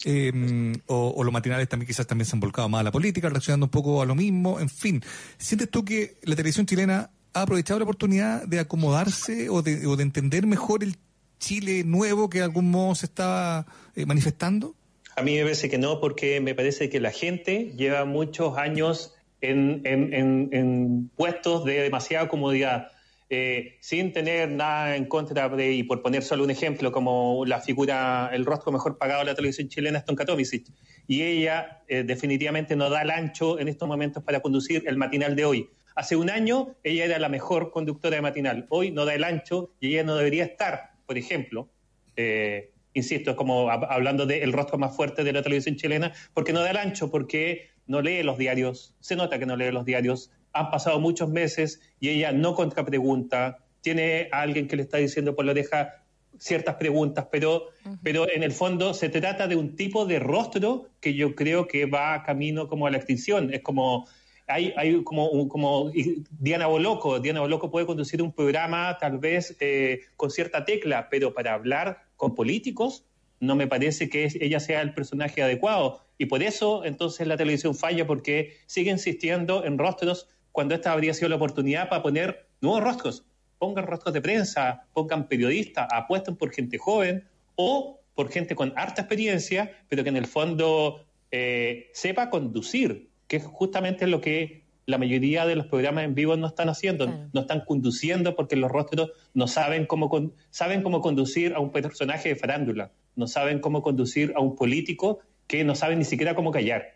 em, 0.04 0.74
o, 0.88 1.24
los 1.24 1.34
matinales 1.34 1.68
también 1.68 1.88
quizás 1.88 2.08
también 2.08 2.25
se 2.25 2.36
han 2.36 2.40
volcado 2.40 2.70
más 2.70 2.82
a 2.82 2.84
la 2.84 2.92
política, 2.92 3.30
reaccionando 3.30 3.66
un 3.66 3.72
poco 3.72 4.02
a 4.02 4.06
lo 4.06 4.16
mismo, 4.16 4.60
en 4.60 4.70
fin. 4.70 5.04
¿Sientes 5.38 5.70
tú 5.70 5.84
que 5.84 6.18
la 6.24 6.36
televisión 6.36 6.66
chilena 6.66 7.10
ha 7.34 7.42
aprovechado 7.42 7.80
la 7.80 7.84
oportunidad 7.84 8.44
de 8.48 8.60
acomodarse 8.60 9.50
o 9.50 9.62
de, 9.62 9.86
o 9.86 9.96
de 9.96 10.04
entender 10.04 10.48
mejor 10.48 10.84
el 10.84 10.96
Chile 11.40 11.84
nuevo 11.84 12.30
que 12.30 12.40
de 12.40 12.46
algún 12.46 12.72
modo 12.72 12.96
se 12.96 13.08
estaba 13.08 13.66
eh, 13.96 14.06
manifestando? 14.06 14.74
A 15.18 15.22
mí 15.22 15.36
me 15.36 15.44
parece 15.44 15.70
que 15.70 15.78
no, 15.78 16.00
porque 16.00 16.40
me 16.40 16.56
parece 16.56 16.90
que 16.90 17.00
la 17.00 17.12
gente 17.12 17.74
lleva 17.75 18.06
muchos 18.06 18.58
años 18.58 19.14
en, 19.42 19.82
en, 19.84 20.50
en 20.52 21.10
puestos 21.16 21.66
de 21.66 21.82
demasiada 21.82 22.28
comodidad 22.28 22.92
eh, 23.29 23.77
sin 23.79 24.13
tener 24.13 24.50
nada 24.51 24.96
en 24.96 25.05
contra 25.05 25.50
de, 25.50 25.74
y 25.74 25.84
por 25.84 26.01
poner 26.01 26.22
solo 26.22 26.44
un 26.44 26.51
ejemplo, 26.51 26.91
como 26.91 27.44
la 27.46 27.60
figura, 27.60 28.29
el 28.32 28.46
rostro 28.46 28.72
mejor 28.72 28.98
pagado 28.98 29.22
de 29.22 29.25
la 29.25 29.36
televisión 29.36 29.67
chilena, 29.67 30.00
Stonka 30.00 30.25
Tomisic. 30.25 30.67
Y 31.08 31.24
ella 31.24 31.84
eh, 31.88 32.03
definitivamente 32.03 32.75
no 32.75 32.89
da 32.89 33.01
el 33.01 33.10
ancho 33.10 33.60
en 33.60 33.67
estos 33.67 33.88
momentos 33.88 34.24
para 34.24 34.41
conducir 34.41 34.84
el 34.86 34.98
matinal 34.98 35.36
de 35.36 35.46
hoy. 35.46 35.70
Hace 35.96 36.15
un 36.15 36.29
año 36.29 36.75
ella 36.84 37.05
era 37.05 37.20
la 37.20 37.29
mejor 37.29 37.72
conductora 37.72 38.17
de 38.17 38.22
matinal, 38.22 38.67
hoy 38.70 38.91
no 38.91 39.05
da 39.05 39.15
el 39.15 39.24
ancho 39.24 39.72
y 39.79 39.94
ella 39.94 40.03
no 40.03 40.15
debería 40.15 40.44
estar, 40.44 40.91
por 41.05 41.17
ejemplo. 41.17 41.70
Eh, 42.17 42.74
insisto, 42.94 43.36
como 43.36 43.70
hablando 43.70 44.25
del 44.25 44.53
rostro 44.53 44.77
más 44.77 44.96
fuerte 44.96 45.24
de 45.24 45.34
la 45.34 45.41
televisión 45.41 45.75
chilena, 45.77 46.13
porque 46.34 46.53
no 46.53 46.62
da 46.62 46.72
el 46.72 46.77
ancho, 46.77 47.10
porque 47.10 47.70
no 47.88 48.01
lee 48.01 48.24
los 48.24 48.38
diarios, 48.38 48.96
se 49.00 49.15
nota 49.15 49.39
que 49.39 49.46
no 49.46 49.55
lee 49.55 49.72
los 49.72 49.86
diarios, 49.86 50.32
han 50.56 50.72
pasado 50.72 51.00
muchos 51.00 51.30
meses 51.30 51.82
y 52.00 52.10
ella 52.10 52.32
no 52.32 52.56
contrapregunta, 52.56 53.60
tiene 53.82 54.30
a 54.32 54.42
alguien 54.42 54.68
que 54.68 54.78
le 54.78 54.84
está 54.84 54.98
diciendo 54.98 55.36
por 55.36 55.46
la 55.46 55.52
oreja 55.52 56.02
ciertas 56.40 56.76
preguntas, 56.76 57.28
pero, 57.32 57.68
pero 58.02 58.30
en 58.30 58.42
el 58.42 58.52
fondo 58.52 58.94
se 58.94 59.10
trata 59.10 59.48
de 59.48 59.56
un 59.56 59.76
tipo 59.76 60.06
de 60.06 60.20
rostro 60.20 60.88
que 61.00 61.14
yo 61.14 61.36
creo 61.36 61.68
que 61.68 61.86
va 61.86 62.24
camino 62.24 62.68
como 62.68 62.88
a 62.88 62.90
la 62.90 62.98
extinción. 62.98 63.54
Es 63.54 63.62
como 63.62 64.08
hay, 64.48 64.74
hay 64.78 65.04
como, 65.04 65.48
como 65.50 65.92
Diana 66.40 66.68
Boloco, 66.68 67.20
Diana 67.20 67.42
Boloco 67.42 67.70
puede 67.70 67.86
conducir 67.86 68.22
un 68.22 68.32
programa 68.32 68.98
tal 69.00 69.18
vez 69.18 69.56
eh, 69.60 70.02
con 70.16 70.32
cierta 70.32 70.66
tecla, 70.66 71.10
pero 71.10 71.34
para 71.34 71.54
hablar 71.54 72.04
con 72.16 72.36
políticos 72.36 73.06
no 73.40 73.56
me 73.56 73.68
parece 73.68 74.10
que 74.10 74.30
ella 74.40 74.60
sea 74.60 74.82
el 74.82 74.94
personaje 74.94 75.44
adecuado. 75.44 76.02
Y 76.18 76.28
por 76.28 76.42
eso 76.42 76.86
entonces 76.86 77.28
la 77.28 77.38
televisión 77.38 77.76
falla 77.76 78.08
porque 78.08 78.58
sigue 78.66 78.92
insistiendo 78.92 79.66
en 79.66 79.78
rostros 79.78 80.30
cuando 80.56 80.74
esta 80.74 80.94
habría 80.94 81.14
sido 81.14 81.28
la 81.28 81.36
oportunidad 81.36 81.90
para 81.90 82.02
poner 82.02 82.48
nuevos 82.62 82.82
rostros. 82.82 83.26
Pongan 83.60 83.86
rostros 83.86 84.14
de 84.14 84.22
prensa, 84.22 84.86
pongan 84.94 85.28
periodistas, 85.28 85.86
apuesten 85.92 86.38
por 86.38 86.54
gente 86.54 86.78
joven 86.78 87.28
o 87.56 88.00
por 88.16 88.30
gente 88.30 88.56
con 88.56 88.72
harta 88.78 89.02
experiencia, 89.02 89.78
pero 89.90 90.04
que 90.04 90.10
en 90.10 90.16
el 90.16 90.28
fondo 90.28 91.06
eh, 91.30 91.90
sepa 91.92 92.30
conducir, 92.30 93.10
que 93.28 93.36
es 93.36 93.44
justamente 93.44 94.08
lo 94.08 94.22
que 94.22 94.64
la 94.86 94.98
mayoría 94.98 95.46
de 95.46 95.58
los 95.58 95.66
programas 95.66 96.06
en 96.06 96.16
vivo 96.16 96.38
no 96.38 96.48
están 96.48 96.70
haciendo, 96.70 97.30
no 97.34 97.42
están 97.42 97.66
conduciendo 97.68 98.38
porque 98.38 98.56
los 98.56 98.72
rostros 98.72 99.12
no 99.34 99.48
saben 99.48 99.86
cómo, 99.86 100.32
saben 100.52 100.84
cómo 100.84 101.02
conducir 101.02 101.54
a 101.54 101.60
un 101.60 101.72
personaje 101.74 102.30
de 102.30 102.36
farándula, 102.38 102.94
no 103.18 103.28
saben 103.28 103.60
cómo 103.60 103.82
conducir 103.82 104.32
a 104.38 104.40
un 104.40 104.56
político 104.56 105.20
que 105.48 105.66
no 105.66 105.76
sabe 105.76 105.98
ni 105.98 106.06
siquiera 106.06 106.34
cómo 106.34 106.52
callar. 106.52 106.95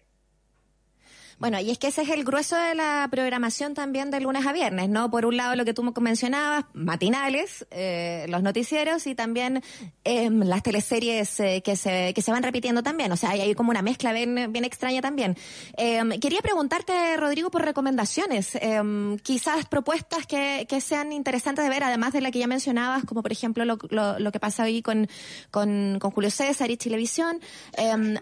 Bueno, 1.39 1.58
y 1.62 1.72
es 1.72 1.77
que 1.77 1.88
ese 1.88 2.01
es 2.01 2.10
el 2.10 2.25
grueso 2.25 2.58
de 2.58 2.75
la 2.75 3.08
programación 3.10 3.74
también 3.74 4.12
de 4.12 4.19
lunes 4.19 4.46
a 4.46 4.51
viernes, 4.51 4.89
¿no? 4.89 5.10
Por 5.10 5.25
un 5.25 5.38
lado, 5.38 5.55
lo 5.55 5.63
que 5.63 5.74
tú 5.74 5.84
mencionabas, 6.01 6.65
matinales, 6.74 7.65
eh, 7.72 8.25
los 8.27 8.43
noticieros 8.43 9.08
y 9.08 9.15
también 9.15 9.63
em, 10.03 10.41
las 10.41 10.63
teleseries 10.63 11.39
eh, 11.39 11.62
que, 11.63 11.77
se, 11.77 12.13
que 12.13 12.22
se 12.22 12.31
van 12.34 12.43
repitiendo 12.43 12.84
también. 12.84 13.10
O 13.13 13.15
sea, 13.15 13.29
hay, 13.29 13.55
como 13.55 13.69
una 13.69 13.81
mezcla 13.81 14.12
bien, 14.12 14.51
bien 14.51 14.65
extraña 14.65 15.01
también. 15.01 15.38
Em, 15.77 16.19
quería 16.19 16.41
preguntarte, 16.41 17.15
Rodrigo, 17.15 17.50
por 17.50 17.63
recomendaciones. 17.63 18.55
Em, 18.55 19.17
quizás 19.19 19.65
propuestas 19.65 20.27
que, 20.27 20.65
que 20.67 20.81
sean 20.81 21.13
interesantes 21.13 21.63
de 21.63 21.69
ver, 21.69 21.86
además 21.86 22.12
de 22.12 22.19
la 22.19 22.31
que 22.31 22.39
ya 22.39 22.48
mencionabas, 22.48 23.05
como 23.05 23.22
por 23.22 23.31
ejemplo 23.31 23.63
lo, 23.63 23.77
lo, 23.89 24.31
que 24.34 24.39
pasa 24.41 24.63
hoy 24.63 24.81
con, 24.81 25.08
con, 25.51 26.00
con, 26.01 26.12
Julio 26.12 26.31
César 26.31 26.69
y 26.69 26.75
Chilevisión. 26.75 27.39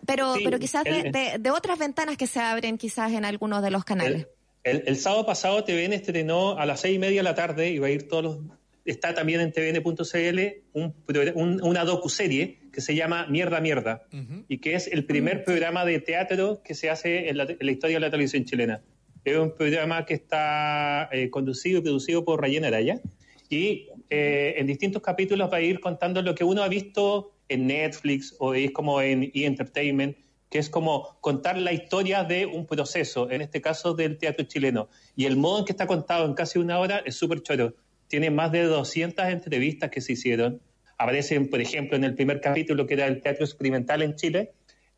pero, 0.06 0.36
pero 0.44 0.60
quizás 0.60 0.84
de, 0.84 1.38
de 1.40 1.52
otras 1.52 1.80
ventanas 1.80 2.16
que 2.16 2.28
se 2.28 2.40
abren, 2.40 2.78
quizás 2.78 3.07
en 3.14 3.26
algunos 3.26 3.62
de 3.62 3.72
los 3.72 3.84
canales. 3.84 4.28
El, 4.64 4.98
sábado 4.98 5.26
pasado 5.26 5.64
TVN 5.64 5.94
estrenó 5.94 6.58
a 6.58 6.66
las 6.66 6.82
seis 6.82 6.96
y 6.96 7.00
media 7.00 7.20
de 7.20 7.24
la 7.24 7.36
tarde, 7.36 7.70
y 7.70 7.80
va 7.80 7.88
a 7.88 7.90
ir 7.90 8.08
todos 8.08 8.24
los... 8.24 8.38
Está 8.84 9.14
también 9.14 9.42
en 9.42 9.52
tvn.cl 9.52 10.40
un, 10.74 10.94
un, 11.36 11.62
una 11.62 11.84
docuserie 11.84 12.60
que 12.72 12.82
se 12.82 12.96
llama 12.96 13.26
Mierda 13.28 13.60
Mierda, 13.60 14.04
y 14.48 14.60
que 14.60 14.76
es 14.76 14.88
el 14.88 15.06
primer 15.06 15.44
programa 15.44 15.84
de 15.84 16.00
teatro 16.00 16.62
que 16.64 16.74
se 16.76 16.90
hace 16.90 17.30
en 17.30 17.38
la, 17.38 17.72
historia 17.72 17.96
de 17.96 18.02
la 18.02 18.12
televisión 18.12 18.46
chilena. 18.46 18.82
Es 19.26 19.36
un 19.36 19.56
programa 19.56 20.06
que 20.06 20.14
está 20.14 21.10
eh, 21.12 21.30
conducido 21.30 21.80
y 21.80 21.82
producido 21.82 22.24
por 22.24 22.42
Rayen 22.42 22.66
Araya, 22.66 23.02
y 23.50 23.90
eh, 24.10 24.56
en 24.58 24.68
distintos 24.68 25.02
capítulos 25.02 25.52
va 25.52 25.58
a 25.58 25.62
ir 25.62 25.80
contando 25.80 26.22
lo 26.22 26.36
que 26.36 26.44
uno 26.44 26.64
ha 26.64 26.68
visto 26.68 27.34
en 27.50 27.68
Netflix 27.68 28.36
o 28.40 28.54
es 28.54 28.72
como 28.72 29.02
en 29.02 29.24
E! 29.24 29.46
Entertainment, 29.46 30.18
que 30.50 30.60
es 30.60 30.70
como 30.70 31.18
contar 31.20 31.58
la 31.58 31.74
historia 31.74 32.24
de 32.24 32.46
un 32.46 32.66
proceso, 32.66 33.30
en 33.30 33.42
este 33.42 33.62
caso 33.62 33.94
del 33.94 34.18
teatro 34.18 34.46
chileno. 34.46 34.90
Y 35.16 35.26
el 35.26 35.38
modo 35.38 35.60
en 35.60 35.66
que 35.66 35.74
está 35.74 35.88
contado 35.88 36.26
en 36.26 36.34
casi 36.34 36.60
una 36.60 36.80
hora 36.80 37.02
es 37.06 37.16
súper 37.16 37.42
choro. 37.42 37.76
Tiene 38.08 38.30
más 38.32 38.52
de 38.52 38.64
200 38.64 39.26
entrevistas 39.28 39.90
que 39.90 40.00
se 40.02 40.14
hicieron. 40.14 40.62
Aparecen, 40.98 41.50
por 41.50 41.62
ejemplo, 41.62 41.98
en 41.98 42.06
el 42.06 42.16
primer 42.16 42.40
capítulo 42.40 42.88
que 42.88 42.94
era 42.94 43.08
el 43.08 43.22
teatro 43.22 43.46
experimental 43.46 44.02
en 44.02 44.16
Chile. 44.16 44.54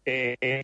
Eh, 0.06 0.62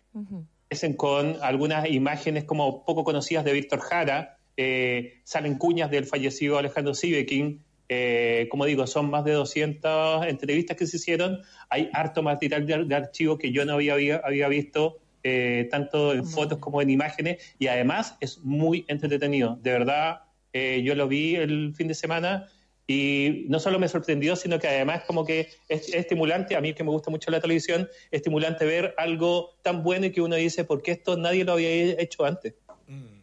Aparecen 0.66 0.94
con 0.94 1.36
algunas 1.42 1.88
imágenes 1.90 2.44
como 2.44 2.84
poco 2.84 3.04
conocidas 3.04 3.44
de 3.44 3.52
Víctor 3.52 3.80
Jara. 3.80 4.38
Eh, 4.56 5.20
salen 5.24 5.58
cuñas 5.58 5.90
del 5.90 6.06
fallecido 6.06 6.58
Alejandro 6.58 6.94
Sivekin. 6.94 7.62
Eh, 7.88 8.48
como 8.50 8.64
digo, 8.64 8.86
son 8.86 9.10
más 9.10 9.24
de 9.24 9.32
200 9.32 10.26
entrevistas 10.26 10.76
que 10.76 10.86
se 10.86 10.96
hicieron. 10.96 11.40
Hay 11.68 11.88
harto 11.92 12.22
material 12.22 12.88
de, 12.88 12.94
archivo 12.94 13.38
que 13.38 13.52
yo 13.52 13.64
no 13.64 13.74
había, 13.74 13.94
había 14.24 14.48
visto, 14.48 14.98
eh, 15.22 15.68
tanto 15.70 16.12
en 16.12 16.24
fotos 16.24 16.58
como 16.58 16.82
en 16.82 16.90
imágenes, 16.90 17.54
y 17.58 17.68
además 17.68 18.16
es 18.20 18.38
muy 18.38 18.84
entretenido. 18.88 19.58
De 19.62 19.70
verdad, 19.72 20.22
eh, 20.52 20.82
yo 20.84 20.94
lo 20.94 21.08
vi 21.08 21.36
el 21.36 21.74
fin 21.74 21.88
de 21.88 21.94
semana 21.94 22.48
y 22.88 23.46
no 23.48 23.58
solo 23.58 23.78
me 23.78 23.88
sorprendió, 23.88 24.36
sino 24.36 24.58
que 24.58 24.68
además 24.68 25.02
como 25.06 25.24
que 25.24 25.48
es, 25.68 25.92
estimulante, 25.92 26.54
a 26.54 26.60
mí 26.60 26.72
que 26.72 26.84
me 26.84 26.90
gusta 26.90 27.10
mucho 27.10 27.30
la 27.30 27.40
televisión, 27.40 27.88
es 28.10 28.18
estimulante 28.18 28.64
ver 28.64 28.94
algo 28.96 29.58
tan 29.62 29.82
bueno 29.82 30.06
y 30.06 30.12
que 30.12 30.20
uno 30.20 30.36
dice, 30.36 30.64
¿por 30.64 30.82
qué 30.82 30.92
esto 30.92 31.16
nadie 31.16 31.44
lo 31.44 31.52
había 31.52 31.68
hecho 32.00 32.24
antes? 32.24 32.54
Mm. 32.86 33.16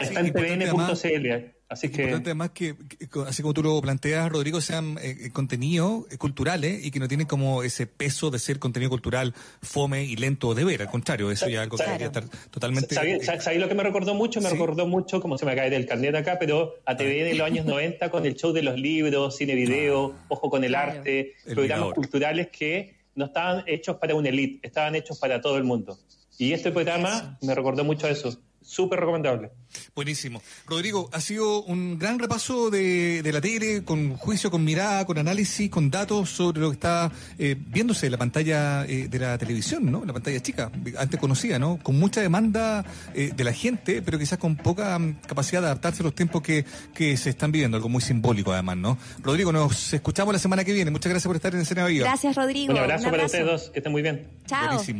Está 0.00 0.20
en 0.20 0.32
tvn.cl. 0.32 1.61
Así 1.72 1.88
que... 1.88 2.02
Importante 2.02 2.30
además 2.30 2.50
que, 2.50 2.74
así 3.26 3.40
como 3.40 3.54
tú 3.54 3.62
lo 3.62 3.80
planteas, 3.80 4.30
Rodrigo, 4.30 4.60
sean 4.60 4.98
eh, 5.00 5.16
eh 5.18 5.30
contenidos 5.32 6.04
eh, 6.10 6.18
culturales 6.18 6.84
y 6.84 6.90
que 6.90 7.00
no 7.00 7.08
tienen 7.08 7.26
como 7.26 7.62
ese 7.62 7.86
peso 7.86 8.30
de 8.30 8.38
ser 8.38 8.58
contenido 8.58 8.90
cultural 8.90 9.34
fome 9.62 10.04
y 10.04 10.16
lento 10.16 10.54
de 10.54 10.64
ver. 10.64 10.82
Al 10.82 10.90
contrario, 10.90 11.30
eso 11.30 11.48
ya 11.48 11.60
es 11.60 11.62
algo 11.62 11.78
que 11.78 11.84
debería 11.84 12.08
estar 12.08 12.24
totalmente... 12.50 12.94
¿Sabéis 12.94 13.26
eh, 13.26 13.58
lo 13.58 13.68
que 13.68 13.74
me 13.74 13.82
recordó 13.82 14.14
mucho? 14.14 14.42
Me 14.42 14.50
recordó 14.50 14.86
mucho, 14.86 15.22
como 15.22 15.38
se 15.38 15.46
me 15.46 15.56
cae 15.56 15.70
del 15.70 15.86
carnet 15.86 16.14
acá, 16.14 16.38
pero 16.38 16.74
a 16.84 16.94
TV 16.94 17.30
en 17.30 17.38
los 17.38 17.46
años 17.46 17.64
90 17.64 18.10
con 18.10 18.26
el 18.26 18.34
show 18.34 18.52
de 18.52 18.62
los 18.62 18.78
libros, 18.78 19.34
cine 19.36 19.54
video, 19.54 20.14
ah. 20.14 20.26
ojo 20.28 20.50
con 20.50 20.64
el 20.64 20.74
arte, 20.74 21.36
programas 21.46 21.94
culturales 21.94 22.48
que 22.48 22.96
no 23.14 23.26
estaban 23.26 23.64
hechos 23.66 23.96
para 23.96 24.14
una 24.14 24.28
élite, 24.28 24.66
estaban 24.66 24.94
hechos 24.94 25.18
para 25.18 25.40
todo 25.40 25.56
el 25.56 25.64
mundo. 25.64 25.98
Y 26.36 26.52
este 26.52 26.70
programa 26.70 27.38
me 27.40 27.54
recordó 27.54 27.82
mucho 27.82 28.06
a 28.06 28.10
eso 28.10 28.38
súper 28.62 29.00
recomendable. 29.00 29.50
Buenísimo. 29.94 30.42
Rodrigo, 30.66 31.08
ha 31.12 31.20
sido 31.20 31.62
un 31.62 31.98
gran 31.98 32.18
repaso 32.18 32.70
de, 32.70 33.22
de, 33.22 33.32
la 33.32 33.40
tele, 33.40 33.84
con 33.84 34.16
juicio, 34.16 34.50
con 34.50 34.64
mirada, 34.64 35.04
con 35.06 35.18
análisis, 35.18 35.70
con 35.70 35.90
datos 35.90 36.30
sobre 36.30 36.60
lo 36.60 36.70
que 36.70 36.74
está 36.74 37.10
eh, 37.38 37.56
viéndose 37.58 38.06
en 38.06 38.12
la 38.12 38.18
pantalla 38.18 38.84
eh, 38.84 39.08
de 39.08 39.18
la 39.18 39.38
televisión, 39.38 39.90
¿no? 39.90 40.04
La 40.04 40.12
pantalla 40.12 40.40
chica, 40.40 40.70
antes 40.98 41.18
conocida, 41.20 41.58
¿no? 41.58 41.78
Con 41.82 41.98
mucha 41.98 42.20
demanda 42.20 42.84
eh, 43.14 43.32
de 43.34 43.44
la 43.44 43.52
gente, 43.52 44.02
pero 44.02 44.18
quizás 44.18 44.38
con 44.38 44.56
poca 44.56 44.98
mm, 44.98 45.20
capacidad 45.26 45.60
de 45.60 45.66
adaptarse 45.66 46.02
a 46.02 46.04
los 46.04 46.14
tiempos 46.14 46.42
que, 46.42 46.64
que 46.94 47.16
se 47.16 47.30
están 47.30 47.52
viviendo, 47.52 47.76
algo 47.76 47.88
muy 47.88 48.02
simbólico 48.02 48.52
además, 48.52 48.76
¿no? 48.76 48.98
Rodrigo, 49.22 49.52
nos 49.52 49.92
escuchamos 49.92 50.32
la 50.32 50.38
semana 50.38 50.64
que 50.64 50.72
viene. 50.72 50.90
Muchas 50.90 51.10
gracias 51.10 51.26
por 51.26 51.36
estar 51.36 51.54
en 51.54 51.60
Escena 51.60 51.86
Viva. 51.86 52.06
Gracias, 52.06 52.34
Rodrigo. 52.36 52.72
Un 52.72 52.78
abrazo, 52.78 53.10
para 53.10 53.26
ustedes 53.26 53.46
dos, 53.46 53.70
que 53.70 53.78
estén 53.78 53.92
muy 53.92 54.02
bien. 54.02 54.28
Chao. 54.46 54.66
Buenísimo. 54.66 54.90